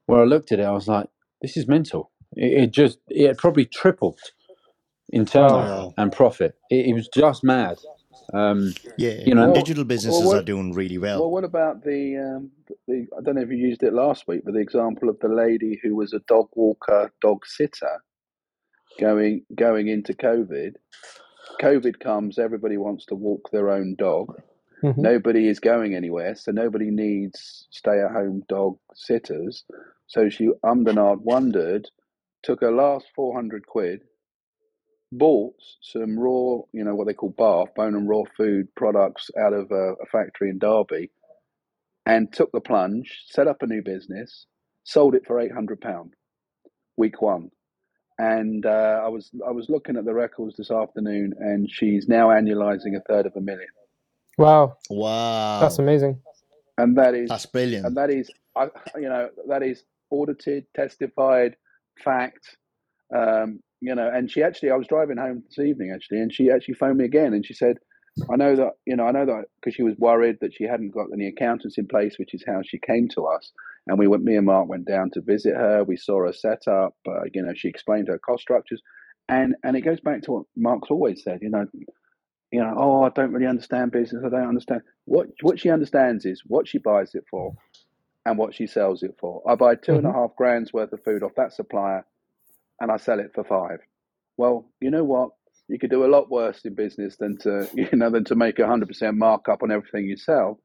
[0.06, 1.08] where I looked at it, I was like,
[1.42, 4.18] "This is mental." It, it just it probably tripled
[5.10, 5.94] in turnover Wow.
[5.96, 6.56] and profit.
[6.70, 7.78] It, it was just mad.
[8.32, 11.20] Um, Yeah, You know- digital businesses what- are doing really well.
[11.20, 12.50] Well, what about the, um,
[12.88, 13.06] the?
[13.16, 15.78] I don't know if you used it last week, but the example of the lady
[15.82, 18.02] who was a dog walker, dog sitter,
[18.98, 20.74] going going into COVID,
[21.60, 24.40] COVID comes, everybody wants to walk their own dog.
[24.82, 24.98] Mhm.
[24.98, 29.64] Nobody is going anywhere, so nobody needs stay-at-home dog sitters.
[30.06, 31.88] So she ummed and ahed, wondered,
[32.44, 34.02] took her last four hundred quid,
[35.12, 39.52] bought some raw, you know what they call Bath bone and raw food products out
[39.52, 41.10] of a, a factory in Derby,
[42.06, 44.46] and took the plunge, set up a new business,
[44.84, 46.14] sold it for eight hundred pound,
[46.96, 47.50] week one.
[48.18, 52.28] And uh, I was I was looking at the records this afternoon, and she's now
[52.28, 53.68] annualizing a third of a million,
[54.38, 55.60] Wow, Wow.
[55.60, 56.20] that's amazing.
[56.78, 57.86] and that is That's brilliant.
[57.86, 61.56] and that is I, you know that is audited testified
[62.02, 62.56] fact
[63.14, 66.50] um, you know and she actually i was driving home this evening actually and she
[66.50, 67.76] actually phoned me again and she said
[68.32, 70.94] i know that you know i know that because she was worried that she hadn't
[70.94, 73.52] got any accountants in place which is how she came to us
[73.86, 76.66] and we went me and mark went down to visit her we saw her set
[76.66, 78.80] up uh, you know she explained her cost structures
[79.28, 81.66] and and it goes back to what mark's always said you know
[82.52, 86.24] you know oh i don't really understand business i don't understand what what she understands
[86.24, 87.52] is what she buys it for
[88.26, 89.42] and what she sells it for.
[89.48, 90.18] I buy two and a mm-hmm.
[90.18, 92.04] half grand's worth of food off that supplier
[92.80, 93.80] and I sell it for five.
[94.36, 95.30] Well, you know what?
[95.68, 98.58] You could do a lot worse in business than to you know than to make
[98.58, 100.60] a hundred percent markup on everything you sell.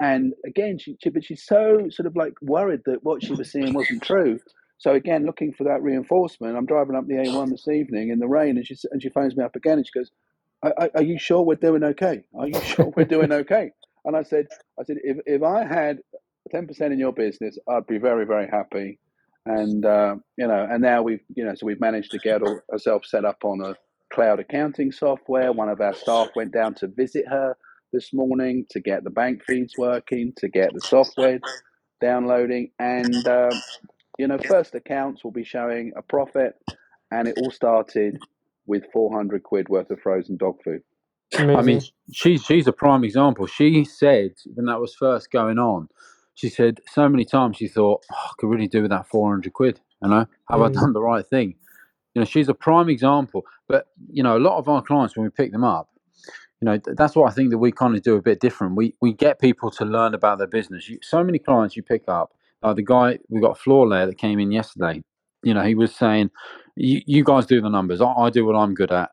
[0.00, 3.52] And again, she, she but she's so sort of like worried that what she was
[3.52, 4.40] seeing wasn't true.
[4.78, 8.26] So again, looking for that reinforcement, I'm driving up the A1 this evening in the
[8.26, 10.10] rain, and she and she phones me up again, and she goes,
[10.62, 12.22] "Are, are- are you sure we're doing okay?
[12.34, 13.72] Are you sure we're doing okay?"
[14.06, 14.46] And I said,
[14.78, 15.98] "I said if if I had
[16.50, 18.98] ten percent in your business, I'd be very very happy."
[19.46, 23.10] And uh, you know, and now we've you know, so we've managed to get ourselves
[23.10, 23.74] set up on a
[24.12, 25.52] cloud accounting software.
[25.52, 27.56] One of our staff went down to visit her
[27.92, 31.40] this morning to get the bank feeds working, to get the software
[32.00, 33.50] downloading, and um,
[34.18, 36.54] you know, first accounts will be showing a profit,
[37.10, 38.18] and it all started
[38.66, 40.82] with 400 quid worth of frozen dog food.
[41.34, 41.56] Amazing.
[41.56, 41.80] I mean,
[42.12, 43.46] she's she's a prime example.
[43.46, 45.88] She said when that was first going on,
[46.40, 49.30] she said so many times she thought, oh, I could really do with that four
[49.30, 49.80] hundred quid.
[50.02, 50.74] You know, have I Mm.
[50.74, 51.56] done the right thing?
[52.14, 53.44] You know, she's a prime example.
[53.68, 55.90] But you know, a lot of our clients when we pick them up,
[56.60, 58.76] you know, th- that's what I think that we kind of do a bit different.
[58.76, 60.88] We we get people to learn about their business.
[60.88, 62.32] You, so many clients you pick up.
[62.62, 65.02] Uh, the guy we got a floor layer that came in yesterday.
[65.44, 66.30] You know, he was saying,
[66.76, 68.00] "You, you guys do the numbers.
[68.02, 69.10] I, I do what I'm good at."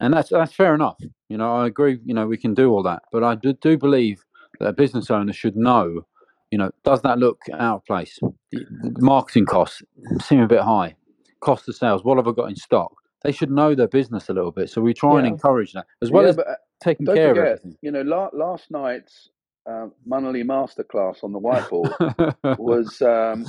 [0.00, 0.98] and that's that's fair enough.
[1.28, 1.98] You know, I agree.
[2.04, 4.24] You know, we can do all that, but I do, do believe
[4.60, 6.06] that a business owner should know.
[6.50, 8.18] You know, does that look out of place?
[8.52, 9.82] The the marketing costs
[10.22, 10.94] seem a bit high.
[11.40, 12.04] Cost of sales.
[12.04, 12.92] What have I got in stock?
[13.22, 14.70] They should know their business a little bit.
[14.70, 17.34] So we try and encourage that as well yeah, as but uh, taking don't care
[17.34, 19.30] forget, of you know, la- last night's
[19.68, 23.46] uh, Monthly Masterclass on the whiteboard was um,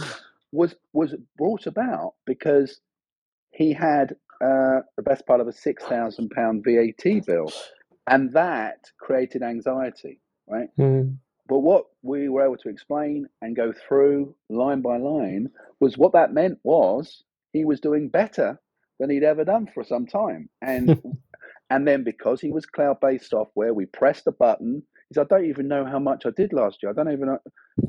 [0.52, 2.80] was was brought about because
[3.52, 7.52] he had uh, the best part of a six thousand pound VAT bill,
[8.08, 10.70] and that created anxiety, right?
[10.80, 11.18] Mm.
[11.48, 16.14] But what we were able to explain and go through line by line was what
[16.14, 18.60] that meant was he was doing better
[19.00, 21.02] than he'd ever done for some time, and
[21.70, 24.84] and then because he was cloud based software, we pressed a button.
[25.10, 26.92] He said, "I don't even know how much I did last year.
[26.92, 27.40] I don't even know."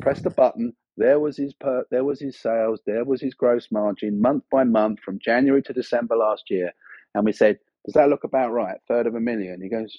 [0.00, 0.74] Pressed a button.
[0.96, 2.80] There was his per, there was his sales.
[2.86, 6.72] There was his gross margin month by month from January to December last year.
[7.14, 8.78] And we said, "Does that look about right?
[8.86, 9.60] Third of a million?
[9.62, 9.96] He goes,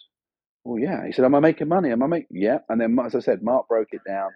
[0.64, 1.92] "Well, yeah." He said, "Am I making money?
[1.92, 2.60] Am I making?" Yeah.
[2.70, 4.32] And then, as I said, Mark broke it down.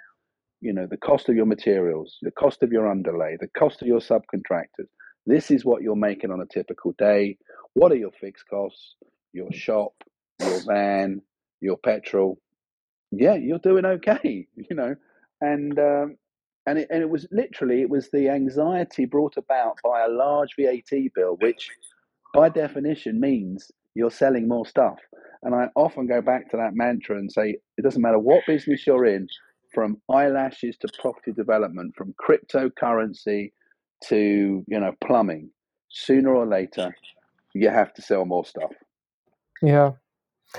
[0.61, 3.87] You know, the cost of your materials, the cost of your underlay, the cost of
[3.87, 4.87] your subcontractors.
[5.25, 7.37] This is what you're making on a typical day.
[7.73, 8.95] What are your fixed costs?
[9.33, 9.93] Your shop,
[10.41, 11.21] your van,
[11.61, 12.39] your petrol.
[13.11, 14.47] Yeah, you're doing okay.
[14.55, 14.95] You know,
[15.41, 16.17] and um,
[16.65, 20.55] and it, and it was literally it was the anxiety brought about by a large
[20.57, 21.69] VAT bill, which
[22.33, 24.97] by definition means you're selling more stuff.
[25.43, 28.87] And I often go back to that mantra and say it doesn't matter what business
[28.87, 29.27] you're in,
[29.73, 33.51] from eyelashes to property development, from cryptocurrency
[34.05, 35.49] to you know plumbing.
[35.89, 36.95] Sooner or later,
[37.53, 38.71] you have to sell more stuff.
[39.61, 39.91] Yeah,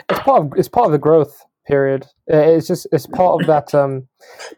[0.08, 2.06] it's part of it's part of the growth period.
[2.26, 3.74] It's just it's part of that.
[3.74, 4.08] Um,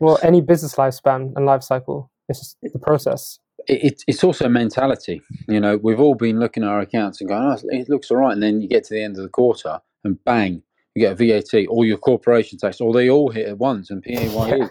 [0.01, 2.11] well, any business lifespan and life cycle.
[2.29, 3.39] It's just the process.
[3.69, 5.23] it, it, it's also mentality.
[5.49, 8.19] You know, we've all been looking at our accounts and going, oh, it looks all
[8.19, 8.33] right.
[8.33, 10.63] And then you get to the end of the quarter and bang,
[10.95, 14.03] you get a VAT, all your corporation tax, or they all hit at once and
[14.03, 14.71] PAYE.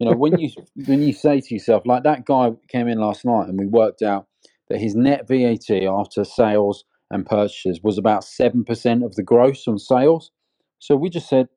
[0.00, 0.06] Yeah.
[0.06, 0.48] You know, when you
[0.86, 4.00] when you say to yourself, like that guy came in last night and we worked
[4.00, 4.26] out
[4.70, 9.68] that his net VAT after sales and purchases was about seven percent of the gross
[9.68, 10.30] on sales.
[10.78, 11.48] So we just said,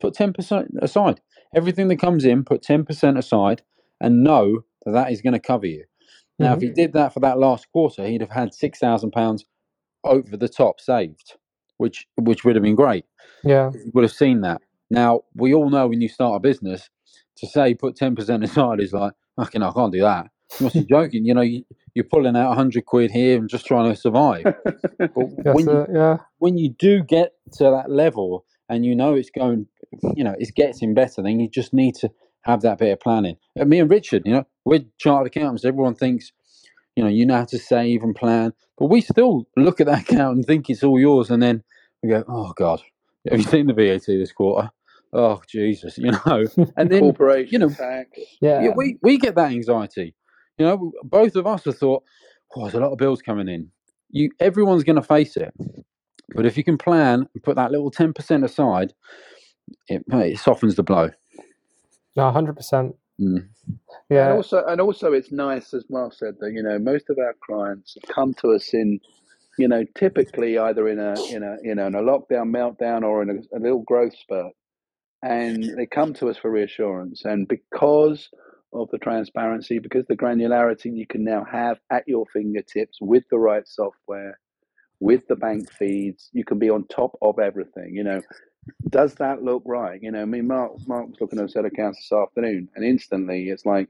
[0.00, 1.20] put ten percent aside.
[1.56, 3.62] Everything that comes in, put ten percent aside,
[4.00, 5.84] and know that that is going to cover you.
[6.38, 6.74] Now, if he mm-hmm.
[6.74, 9.44] did that for that last quarter, he'd have had six thousand pounds
[10.04, 11.34] over the top saved.
[11.78, 13.04] Which which would have been great.
[13.42, 13.70] Yeah.
[13.72, 14.60] You would have seen that.
[14.90, 16.90] Now we all know when you start a business,
[17.38, 20.26] to say put ten percent aside is like, fucking, I can't do that.
[20.58, 21.24] You must be joking.
[21.24, 21.64] You know, you,
[21.94, 24.44] you're pulling out hundred quid here and just trying to survive.
[24.44, 26.16] But That's when you it, yeah.
[26.38, 29.66] when you do get to that level and you know it's going,
[30.14, 32.10] you know, it's getting better, then you just need to
[32.42, 33.36] have that bit of planning.
[33.58, 35.64] Uh, me and Richard, you know, we're chartered accountants.
[35.64, 36.32] Everyone thinks,
[36.98, 40.02] you know, you know how to save and plan, but we still look at that
[40.10, 41.62] account and think it's all yours, and then
[42.02, 42.82] we go, oh God,
[43.30, 44.68] have you seen the VAT this quarter?
[45.12, 46.44] Oh Jesus, you know,
[46.76, 48.10] and then Corporation you know, tax.
[48.40, 48.62] Yeah.
[48.62, 50.16] yeah, we, we get that anxiety.
[50.58, 52.02] You know, both of us have thought,
[52.56, 53.70] oh, there's a lot of bills coming in.
[54.10, 55.54] You, everyone's going to face it.
[56.34, 58.92] But if you can plan and put that little 10% aside,
[59.86, 61.10] it, it softens the blow.
[62.16, 62.94] No, 100%.
[63.20, 63.48] Mm.
[64.16, 64.32] And Yeah.
[64.32, 67.96] also, and also, it's nice, as Mark said, that you know most of our clients
[68.14, 69.00] come to us in,
[69.58, 73.22] you know, typically either in a in a you know in a lockdown meltdown or
[73.22, 74.52] in a, a little growth spurt,
[75.22, 77.24] and they come to us for reassurance.
[77.24, 78.30] And because
[78.74, 83.38] of the transparency, because the granularity you can now have at your fingertips with the
[83.38, 84.38] right software,
[85.00, 87.94] with the bank feeds, you can be on top of everything.
[87.94, 88.20] You know,
[88.90, 90.00] does that look right?
[90.02, 92.68] You know, I mean, Mark Mark was looking at a set of accounts this afternoon,
[92.74, 93.88] and instantly it's like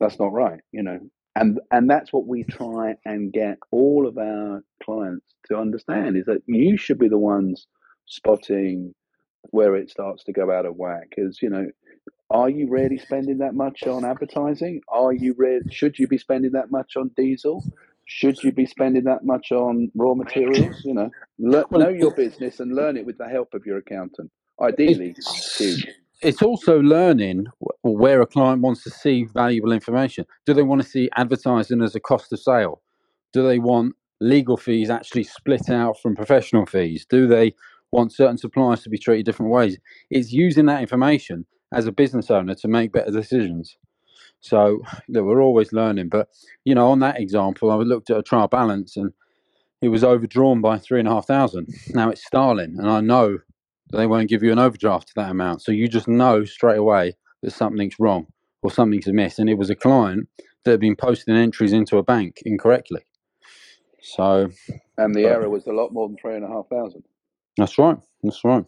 [0.00, 0.60] that's not right.
[0.72, 1.00] You know,
[1.36, 6.26] and and that's what we try and get all of our clients to understand is
[6.26, 7.66] that you should be the ones
[8.06, 8.94] spotting
[9.50, 11.14] where it starts to go out of whack.
[11.16, 11.66] Is you know,
[12.30, 14.82] are you really spending that much on advertising?
[14.88, 17.64] Are you re- should you be spending that much on diesel?
[18.08, 20.82] Should you be spending that much on raw materials?
[20.84, 24.30] You know, le- know your business and learn it with the help of your accountant.
[24.62, 25.86] Ideally, It's,
[26.22, 27.46] it's also learning
[27.82, 30.24] where a client wants to see valuable information.
[30.46, 32.82] Do they want to see advertising as a cost of sale?
[33.34, 37.06] Do they want legal fees actually split out from professional fees?
[37.08, 37.54] Do they
[37.92, 39.78] want certain suppliers to be treated different ways?
[40.10, 43.76] It's using that information as a business owner to make better decisions.
[44.40, 46.08] So look, we're always learning.
[46.08, 46.28] But
[46.64, 49.12] you know, on that example, I looked at a trial balance and
[49.82, 51.68] it was overdrawn by three and a half thousand.
[51.90, 53.38] Now it's Starling, and I know
[53.92, 55.62] they won't give you an overdraft to that amount.
[55.62, 58.26] So you just know straight away that something's wrong
[58.62, 59.38] or something's amiss.
[59.38, 60.28] And it was a client
[60.64, 63.02] that had been posting entries into a bank incorrectly.
[64.02, 64.50] So
[64.98, 67.04] And the But- error was a lot more than three and a half thousand.
[67.56, 67.96] that's right.
[68.22, 68.64] That's right.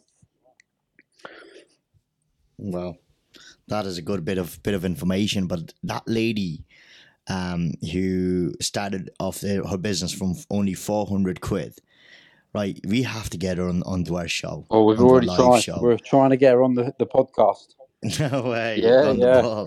[2.58, 2.96] Well,
[3.70, 5.46] that is a good bit of bit of information.
[5.46, 6.64] But that lady,
[7.28, 11.78] um, who started off her business from only four hundred quid,
[12.54, 12.78] right?
[12.86, 14.66] We have to get her on onto our show.
[14.70, 15.60] Well, we've already tried.
[15.62, 15.78] Show.
[15.80, 17.74] We're trying to get her on the, the podcast.
[18.20, 18.80] no way.
[18.82, 19.64] Yeah, yeah.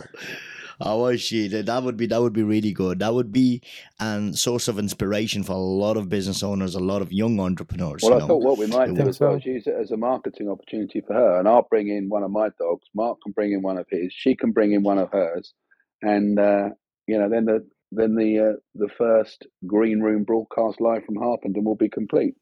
[0.84, 1.00] The ball.
[1.00, 1.48] How was she?
[1.50, 3.00] That that would be that would be really good.
[3.00, 3.62] That would be
[4.00, 8.04] a source of inspiration for a lot of business owners, a lot of young entrepreneurs.
[8.04, 8.28] Well, you I know.
[8.28, 11.02] thought what we might It do as well is use it as a marketing opportunity
[11.06, 12.88] for her, and I'll bring in one of my dogs.
[12.96, 14.14] Mark can bring in one of his.
[14.16, 15.54] She can bring in one of hers,
[16.02, 16.70] and uh,
[17.08, 21.64] you know, then the then the uh, the first green room broadcast live from Harpenden
[21.66, 22.36] will be complete.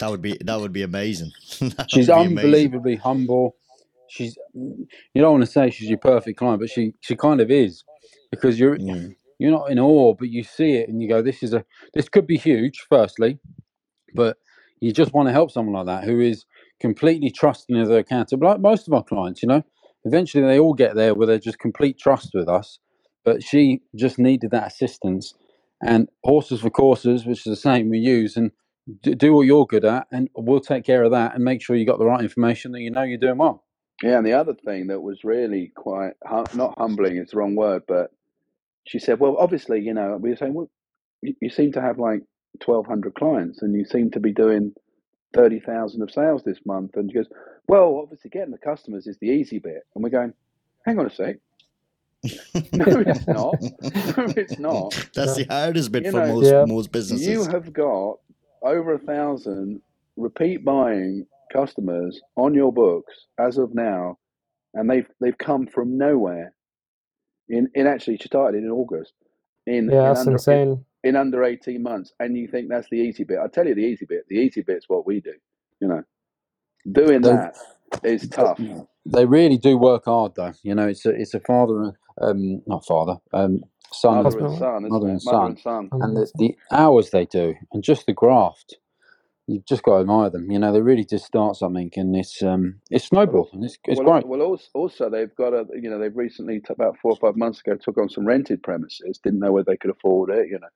[0.00, 1.32] That would be that would be amazing.
[1.88, 2.64] She's would be amazing.
[2.64, 3.56] unbelievably humble.
[4.14, 7.50] She's you don't want to say she's your perfect client, but she she kind of
[7.50, 7.84] is
[8.32, 9.16] because you're Mm.
[9.38, 12.08] you're not in awe, but you see it and you go, this is a this
[12.10, 12.86] could be huge.
[12.90, 13.38] Firstly,
[14.14, 14.38] but
[14.80, 16.46] you just want to help someone like that who is
[16.80, 18.42] completely trusting of their accountant.
[18.42, 19.62] Like most of our clients, you know,
[20.04, 22.78] eventually they all get there where they're just complete trust with us.
[23.24, 25.34] But she just needed that assistance
[25.82, 28.52] and horses for courses, which is the same we use, and
[29.02, 31.76] do, do what you're good at, and we'll take care of that and make sure
[31.76, 33.64] you got the right information that you know you're doing well.
[34.02, 37.54] Yeah, and the other thing that was really quite hu- not humbling is the wrong
[37.54, 38.12] word, but
[38.86, 40.68] she said, "Well, obviously, you know, we were saying, well,
[41.22, 42.22] you, you seem to have like
[42.60, 44.74] twelve hundred clients, and you seem to be doing
[45.32, 47.28] thirty thousand of sales this month." And she goes,
[47.68, 50.34] "Well, obviously, getting the customers is the easy bit." And we're going,
[50.84, 51.36] "Hang on a sec,
[52.72, 53.54] no, it's not.
[54.16, 55.08] No, it's not.
[55.14, 56.64] That's the hardest bit You for know, most Yeah.
[56.66, 57.26] most businesses.
[57.26, 58.18] You have got
[58.62, 59.82] over a thousand
[60.16, 64.18] repeat buying customers on your books as of now,
[64.74, 66.54] and they've they've come from nowhere.
[67.48, 69.14] In in actually, she started in August.
[69.66, 70.84] In Yeah, in that's under, insane.
[71.04, 73.38] in under eighteen months, and you think that's the easy bit?
[73.44, 74.24] I tell you, the easy bit.
[74.28, 75.34] The easy bit's what we do.
[75.80, 76.02] You know,
[76.92, 77.56] doing They- that
[78.04, 78.60] is tough.
[79.06, 80.52] They really do work hard, though.
[80.62, 84.48] You know, it's a it's a father and um not father um son Mother and,
[84.48, 85.10] and son, Mother it?
[85.12, 85.46] and Mother son.
[85.46, 85.90] and son.
[85.92, 88.76] and the, the hours they do and just the graft.
[89.46, 90.50] You've just got to admire them.
[90.50, 94.00] You know, they really just start something, and it's um it's snowball, and it's it's
[94.00, 94.26] well, great.
[94.26, 97.60] well, also, also they've got a, you know, they've recently, about four or five months
[97.60, 99.20] ago, took on some rented premises.
[99.22, 100.68] Didn't know whether they could afford it, you know.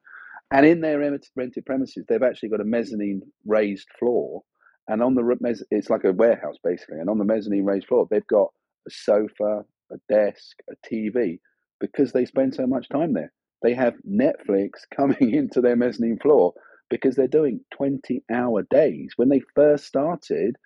[0.51, 4.43] And in their rented premises, they've actually got a mezzanine raised floor,
[4.87, 8.27] and on the it's like a warehouse basically, and on the mezzanine raised floor, they've
[8.27, 8.51] got
[8.87, 11.41] a sofa, a desk, a TV,
[11.81, 13.33] because they spend so much time there.
[13.62, 16.53] They have Netflix coming into their mezzanine floor
[16.91, 19.12] because they're doing 20 hour days.
[19.16, 20.57] When they first started,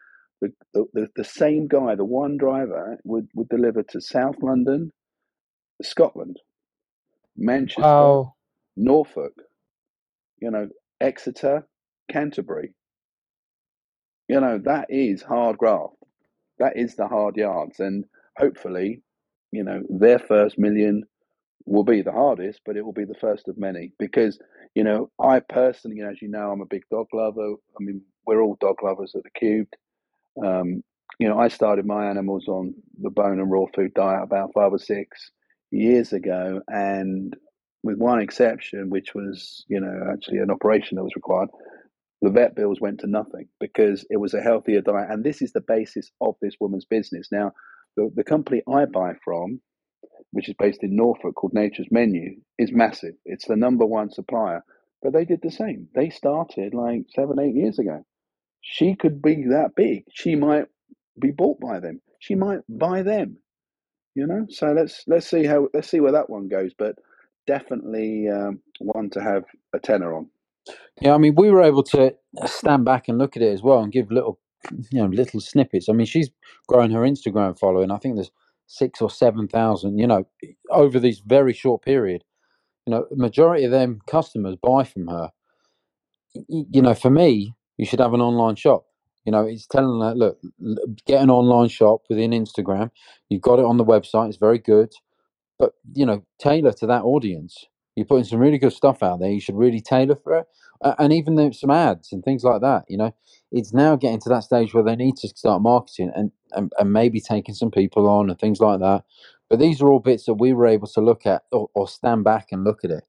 [0.41, 4.93] the, the, the same guy, the one driver, would, would deliver to South London,
[5.83, 6.39] Scotland,
[7.37, 8.35] Manchester, Wow.
[8.77, 9.35] Norfolk,
[10.41, 10.69] you know,
[11.01, 11.67] Exeter,
[12.11, 12.75] Canterbury.
[14.29, 15.95] You know, that is hard graft.
[16.59, 17.81] That is the hard yards.
[17.81, 18.05] And
[18.39, 19.03] hopefully,
[19.53, 21.05] you know, their first million
[21.65, 23.93] will be the hardest, but it will be the first of many.
[23.99, 24.39] Because,
[24.75, 27.53] you know, I personally, as you know, I'm a big dog lover.
[27.53, 29.75] I mean, we're all dog lovers at the Cubed.
[30.45, 30.83] Um,
[31.19, 34.73] you know, I started my animals on the bone and raw food diet about five
[34.73, 35.31] or six
[35.71, 37.35] years ago, and
[37.83, 41.49] with one exception, which was, you know, actually an operation that was required,
[42.23, 45.11] the vet bills went to nothing because it was a healthier diet.
[45.11, 47.29] And this is the basis of this woman's business.
[47.33, 47.53] Now,
[47.97, 49.61] the, the company I buy from,
[50.33, 53.15] which is based in Norfolk called Nature's Menu, is massive.
[53.25, 54.65] It's the number one supplier.
[55.03, 55.89] But they did the same.
[55.95, 58.05] They started like seven, eight years ago.
[58.61, 60.05] She could be that big.
[60.13, 60.67] She might
[61.21, 62.01] be bought by them.
[62.21, 63.39] She might buy them.
[64.15, 64.47] You know.
[64.49, 66.73] So let's let's see how let's see where that one goes.
[66.79, 66.95] But
[67.47, 69.45] definitely um, one to have
[69.75, 70.29] a tenner on.
[71.01, 72.15] Yeah, I mean, we were able to
[72.47, 74.39] stand back and look at it as well and give little,
[74.71, 75.89] you know, little snippets.
[75.89, 76.31] I mean, she's
[76.69, 77.91] growing her Instagram following.
[77.91, 78.31] I think there's
[78.73, 79.99] six or seven thousand.
[79.99, 80.27] You know,
[80.71, 82.25] over this very short period.
[82.87, 85.31] You know, majority of them customers buy from her.
[86.49, 88.87] You know, for me, you should have an online shop.
[89.25, 90.41] You know, it's telling her, look,
[91.07, 92.91] get an online shop within Instagram.
[93.29, 94.29] You've got it on the website.
[94.29, 94.93] It's very good,
[95.59, 97.67] but you know, tailor to that audience.
[97.95, 99.31] You're putting some really good stuff out there.
[99.31, 100.47] You should really tailor for it,
[100.99, 102.85] and even some ads and things like that.
[102.89, 103.15] You know,
[103.53, 106.93] it's now getting to that stage where they need to start marketing and and, and
[106.93, 109.05] maybe taking some people on and things like that.
[109.49, 112.25] But these are all bits that we were able to look at or, or stand
[112.25, 113.05] back and look at it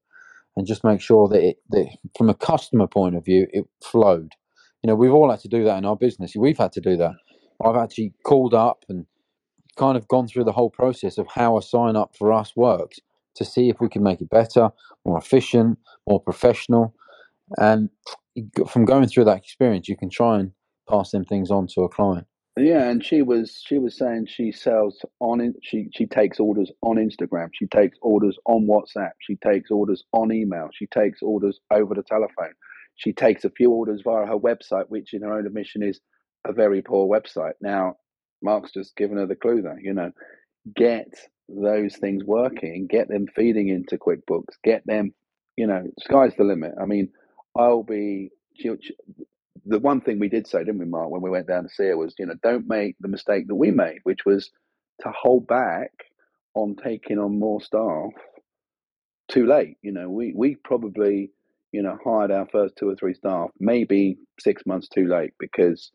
[0.56, 4.32] and just make sure that it that from a customer point of view it flowed.
[4.82, 6.34] You know, we've all had to do that in our business.
[6.36, 7.14] We've had to do that.
[7.64, 9.06] I've actually called up and
[9.76, 13.00] kind of gone through the whole process of how a sign up for us works
[13.36, 14.70] to see if we can make it better,
[15.04, 15.78] more efficient,
[16.08, 16.94] more professional.
[17.58, 17.90] And
[18.68, 20.52] from going through that experience, you can try and
[20.88, 22.26] pass them things on to a client.
[22.56, 26.98] Yeah, and she was she was saying she sells on she she takes orders on
[26.98, 31.96] Instagram, she takes orders on WhatsApp, she takes orders on email, she takes orders over
[31.96, 32.54] the telephone,
[32.94, 36.00] she takes a few orders via her website, which in her own admission is
[36.46, 37.54] a very poor website.
[37.60, 37.96] Now,
[38.40, 39.80] Mark's just given her the clue there.
[39.80, 40.12] You know,
[40.76, 41.08] get
[41.48, 45.12] those things working, get them feeding into QuickBooks, get them.
[45.56, 46.74] You know, sky's the limit.
[46.80, 47.10] I mean,
[47.56, 48.30] I'll be.
[49.66, 51.86] The one thing we did say, didn't we, Mark, when we went down to see
[51.86, 54.50] her was, you know, don't make the mistake that we made, which was
[55.00, 55.90] to hold back
[56.54, 58.12] on taking on more staff
[59.28, 59.76] too late.
[59.82, 61.30] You know, we we probably,
[61.72, 65.90] you know, hired our first two or three staff maybe six months too late because,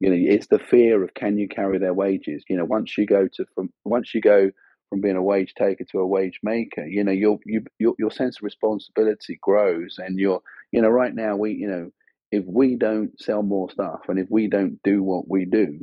[0.00, 2.44] you know, it's the fear of can you carry their wages.
[2.48, 4.50] You know, once you go to from once you go
[4.90, 8.10] from being a wage taker to a wage maker, you know, your you, your your
[8.10, 10.42] sense of responsibility grows, and you're,
[10.72, 11.90] you know, right now we, you know,
[12.32, 15.80] if we don't sell more stuff and if we don't do what we do,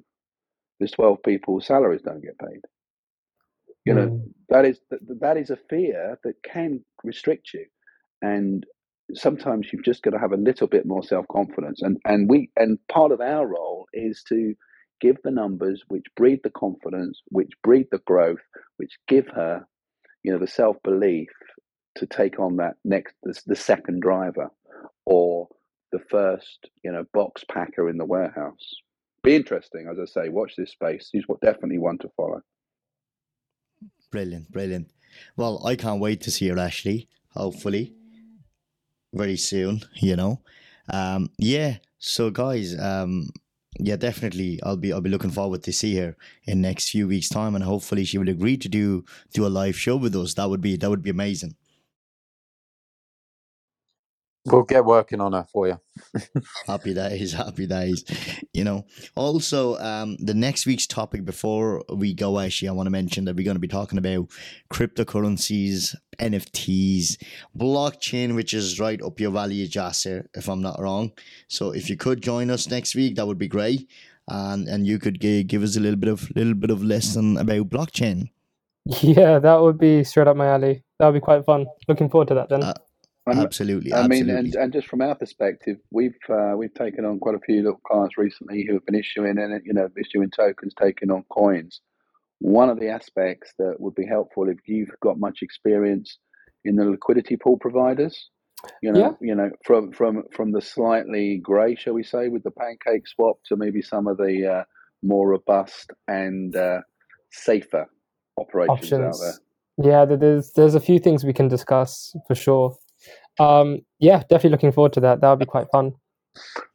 [0.80, 2.62] there's 12 people's salaries don't get paid.
[3.86, 4.34] You know, Mm.
[4.50, 5.00] that is that,
[5.38, 7.66] is a fear that can restrict you,
[8.22, 8.66] and
[9.14, 11.82] sometimes you've just got to have a little bit more self confidence.
[11.82, 14.56] And and we and part of our role is to
[15.02, 18.40] give the numbers which breed the confidence, which breed the growth,
[18.78, 19.66] which give her,
[20.24, 21.30] you know, the self belief
[21.96, 24.50] to take on that next the, the second driver
[25.06, 25.50] or
[25.92, 28.76] the first, you know, box packer in the warehouse.
[29.24, 30.30] Be interesting, as I say.
[30.30, 31.10] Watch this space.
[31.12, 32.42] He's definitely one to follow.
[34.12, 34.90] Brilliant, brilliant.
[35.36, 37.08] Well, I can't wait to see her, Ashley.
[37.34, 37.94] Hopefully,
[39.14, 39.82] very soon.
[39.96, 40.42] You know,
[40.92, 41.78] um, yeah.
[42.00, 43.30] So, guys, um,
[43.78, 44.60] yeah, definitely.
[44.64, 46.16] I'll be I'll be looking forward to see her
[46.46, 49.78] in next few weeks' time, and hopefully, she will agree to do do a live
[49.78, 50.34] show with us.
[50.36, 51.56] That would be that would be amazing.
[54.52, 55.80] We'll get working on her for you.
[56.68, 58.04] Happy days, happy days.
[58.54, 58.86] You know,
[59.16, 63.36] also, um, the next week's topic before we go, actually, I want to mention that
[63.36, 64.30] we're going to be talking about
[64.72, 67.22] cryptocurrencies, NFTs,
[67.58, 71.12] blockchain, which is right up your valley, Jasser, if I'm not wrong.
[71.48, 73.90] So, if you could join us next week, that would be great.
[74.28, 77.38] And, and you could gi- give us a little bit of little bit of lesson
[77.38, 78.30] about blockchain.
[79.02, 80.84] Yeah, that would be straight up my alley.
[80.98, 81.68] That would be quite fun.
[81.88, 82.64] Looking forward to that then.
[82.64, 82.74] Uh,
[83.38, 87.36] Absolutely, I mean, and, and just from our perspective, we've uh, we've taken on quite
[87.36, 91.12] a few little clients recently who have been issuing and you know issuing tokens, taking
[91.12, 91.82] on coins.
[92.40, 96.18] One of the aspects that would be helpful if you've got much experience
[96.64, 98.30] in the liquidity pool providers,
[98.82, 99.12] you know, Yeah.
[99.22, 103.56] you know, from from from the slightly grey, shall we say, with the PancakeSwap to
[103.56, 104.64] maybe some of the uh,
[105.02, 106.82] more robust and uh,
[107.32, 107.88] safer
[108.38, 109.34] operations out there.
[109.82, 112.76] Yeah, there's there's a few things we can discuss for sure.
[113.40, 115.22] Um, yeah, definitely looking forward to that.
[115.22, 115.94] That would be quite fun.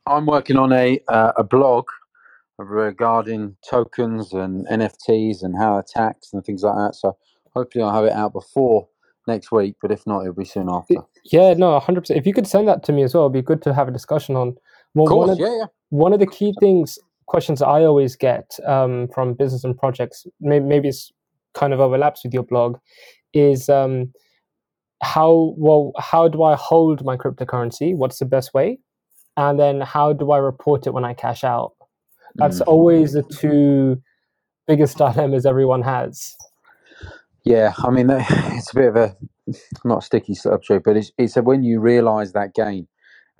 [0.07, 1.87] I'm working on a uh, a blog
[2.59, 6.95] regarding tokens and NFTs and how they're taxed and things like that.
[6.95, 7.17] So
[7.55, 8.89] hopefully I'll have it out before
[9.27, 10.97] next week, but if not, it'll be soon after.
[11.25, 12.17] Yeah, no, 100%.
[12.17, 13.91] If you could send that to me as well, it'd be good to have a
[13.91, 14.55] discussion on.
[14.95, 15.67] Well, Of course, one of, yeah, yeah.
[15.89, 20.65] one of the key things, questions I always get um, from business and projects, maybe,
[20.65, 21.11] maybe it's
[21.55, 22.77] kind of overlaps with your blog,
[23.33, 24.13] is um,
[25.05, 27.97] how well how do I hold my cryptocurrency?
[27.97, 28.81] What's the best way?
[29.37, 31.73] And then how do I report it when I cash out?
[32.39, 32.63] That's Mm.
[32.63, 34.03] always the two
[34.69, 36.37] biggest dilemmas everyone has.
[37.45, 39.17] Yeah, I mean, it's a bit of a
[39.85, 42.89] not a sticky subject, but it's, it's a, when you realise that gain.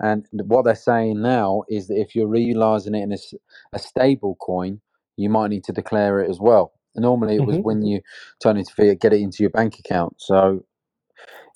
[0.01, 4.81] And what they're saying now is that if you're realising it in a stable coin,
[5.17, 6.73] you might need to declare it as well.
[6.95, 7.63] Normally, it was Mhm.
[7.63, 8.01] when you
[8.41, 10.15] turn into fiat, get it into your bank account.
[10.19, 10.65] So,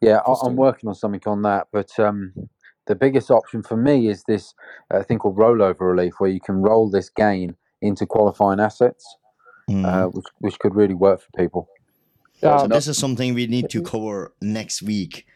[0.02, 1.68] yeah, I, I'm working on something on that.
[1.72, 2.34] But um,
[2.88, 4.54] the biggest option for me is this
[4.92, 9.06] uh, thing called rollover relief, where you can roll this gain into qualifying assets,
[9.70, 9.86] Mm.
[9.86, 11.70] uh, which which could really work for people.
[12.42, 15.28] Well, Uh, so this is something we need to cover next week.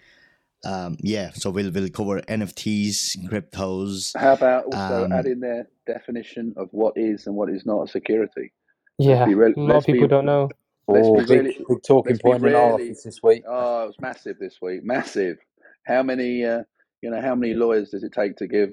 [0.66, 4.18] Um, yeah, so we'll we'll cover NFTs, cryptos.
[4.18, 7.84] How about also Um, add in their definition of what is and what is not
[7.84, 8.52] a security?
[8.98, 10.50] yeah, be real- a lot of let's be- people don't know.
[10.88, 13.44] Let's Oh, be big, really- big talking let's be point in our office this week.
[13.48, 14.84] Oh, it was massive this week.
[14.84, 15.38] Massive.
[15.86, 16.64] How many, uh,
[17.02, 18.72] you know, how many lawyers does it take to give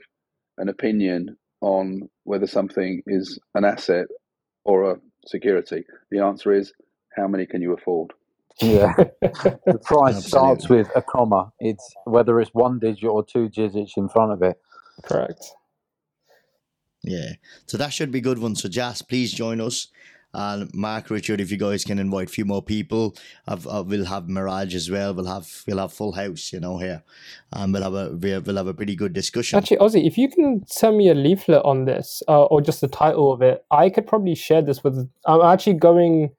[0.59, 4.07] an opinion on whether something is an asset
[4.65, 5.85] or a security?
[6.11, 6.73] The answer is
[7.17, 8.13] how many can you afford?
[8.61, 11.53] Yeah, the price starts with a comma.
[11.61, 14.61] It's whether it's one digit or two digits in front of it.
[15.05, 15.45] Correct.
[17.03, 17.33] Yeah,
[17.67, 18.55] so that should be a good one.
[18.57, 19.89] So, Jas, please join us.
[20.33, 23.17] And Mark, Richard, if you guys can invite a few more people,
[23.49, 25.13] I've, uh, we'll have Mirage as well.
[25.13, 27.03] We'll have we'll have full house, you know, here,
[27.53, 29.59] and we'll have a we'll have a pretty good discussion.
[29.59, 32.89] Actually, Ozzy, if you can send me a leaflet on this, uh, or just the
[32.89, 35.11] title of it, I could probably share this with.
[35.27, 36.31] I'm actually going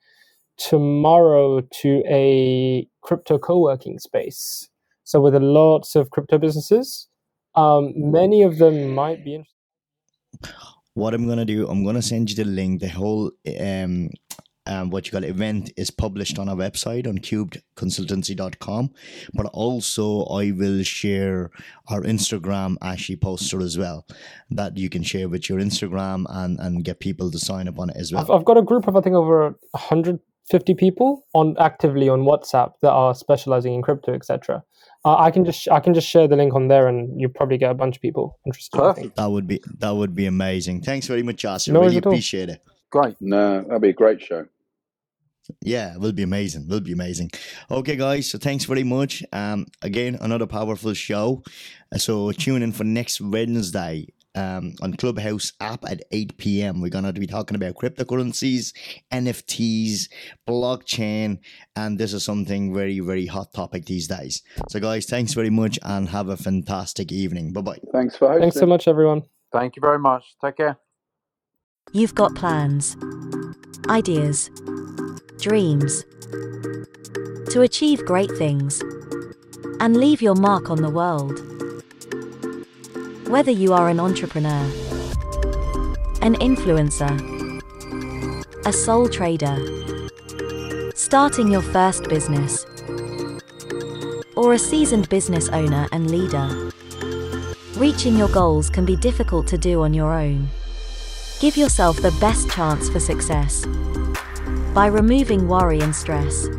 [0.58, 4.70] tomorrow to a crypto co-working space,
[5.04, 7.08] so with lots of crypto businesses.
[7.56, 10.56] Um, many of them might be interested.
[10.94, 12.82] What I'm gonna do, I'm gonna send you the link.
[12.82, 14.10] The whole um,
[14.68, 18.92] um what you call it, event is published on our website on cubedconsultancy.com.
[19.34, 21.52] But also I will share
[21.88, 24.06] our Instagram actually poster as well
[24.50, 27.90] that you can share with your Instagram and, and get people to sign up on
[27.90, 28.24] it as well.
[28.24, 32.74] I've, I've got a group of I think over 150 people on actively on WhatsApp
[32.82, 34.64] that are specializing in crypto, etc.
[35.04, 37.58] Uh, I can just I can just share the link on there, and you probably
[37.58, 38.78] get a bunch of people interested.
[38.78, 39.16] Perfect.
[39.16, 40.82] that would be that would be amazing.
[40.84, 41.68] Thanks very much, Josh.
[41.68, 42.12] No really at all.
[42.12, 42.62] appreciate it.
[42.92, 43.16] Great.
[43.20, 44.46] No, that'd be a great show.
[45.62, 46.64] Yeah, it will be amazing.
[46.64, 47.32] It Will be amazing.
[47.70, 48.30] Okay, guys.
[48.30, 49.24] So thanks very much.
[49.34, 51.44] Um, again, another powerful show.
[51.94, 54.08] Uh, So tune in for next Wednesday.
[54.34, 56.80] Um, on Clubhouse app at 8 p.m.
[56.80, 58.72] We're gonna be talking about cryptocurrencies,
[59.12, 60.08] NFTs,
[60.48, 61.40] blockchain,
[61.76, 64.42] and this is something very, very hot topic these days.
[64.70, 67.52] So, guys, thanks very much and have a fantastic evening.
[67.52, 67.80] Bye bye.
[67.92, 68.42] Thanks for hosting.
[68.44, 69.24] Thanks so much, everyone.
[69.52, 70.24] Thank you very much.
[70.42, 70.78] Take care.
[71.92, 72.96] You've got plans,
[73.90, 74.50] ideas,
[75.40, 76.06] dreams
[77.50, 78.82] to achieve great things
[79.82, 81.51] and leave your mark on the world.
[83.32, 84.66] Whether you are an entrepreneur,
[86.22, 87.16] an influencer,
[88.66, 89.58] a sole trader,
[90.96, 92.66] starting your first business,
[94.36, 96.72] or a seasoned business owner and leader,
[97.78, 100.50] reaching your goals can be difficult to do on your own.
[101.40, 103.66] Give yourself the best chance for success
[104.74, 106.50] by removing worry and stress.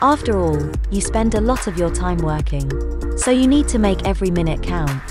[0.00, 0.58] After all,
[0.90, 2.70] you spend a lot of your time working,
[3.18, 5.02] so you need to make every minute count.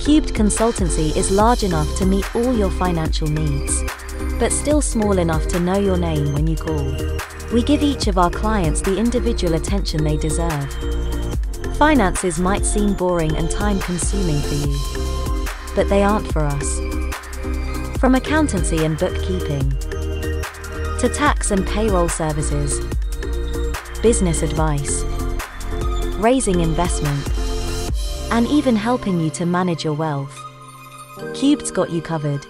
[0.00, 3.82] Cubed Consultancy is large enough to meet all your financial needs,
[4.38, 6.96] but still small enough to know your name when you call.
[7.52, 10.72] We give each of our clients the individual attention they deserve.
[11.76, 15.46] Finances might seem boring and time consuming for you,
[15.76, 16.78] but they aren't for us.
[17.98, 19.70] From accountancy and bookkeeping
[20.98, 22.80] to tax and payroll services,
[24.00, 25.02] business advice,
[26.16, 27.39] raising investment,
[28.30, 30.38] and even helping you to manage your wealth.
[31.34, 32.46] Cubed's got you covered.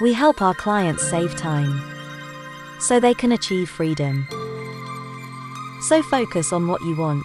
[0.00, 1.82] We help our clients save time
[2.80, 4.26] so they can achieve freedom.
[5.82, 7.24] So focus on what you want.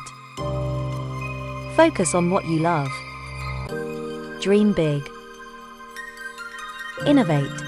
[1.76, 2.90] Focus on what you love.
[4.42, 5.10] Dream big.
[7.06, 7.62] Innovate.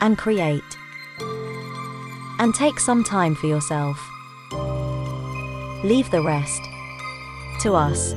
[0.00, 0.62] And create.
[2.38, 3.98] And take some time for yourself.
[5.82, 6.62] Leave the rest
[7.60, 8.14] to us.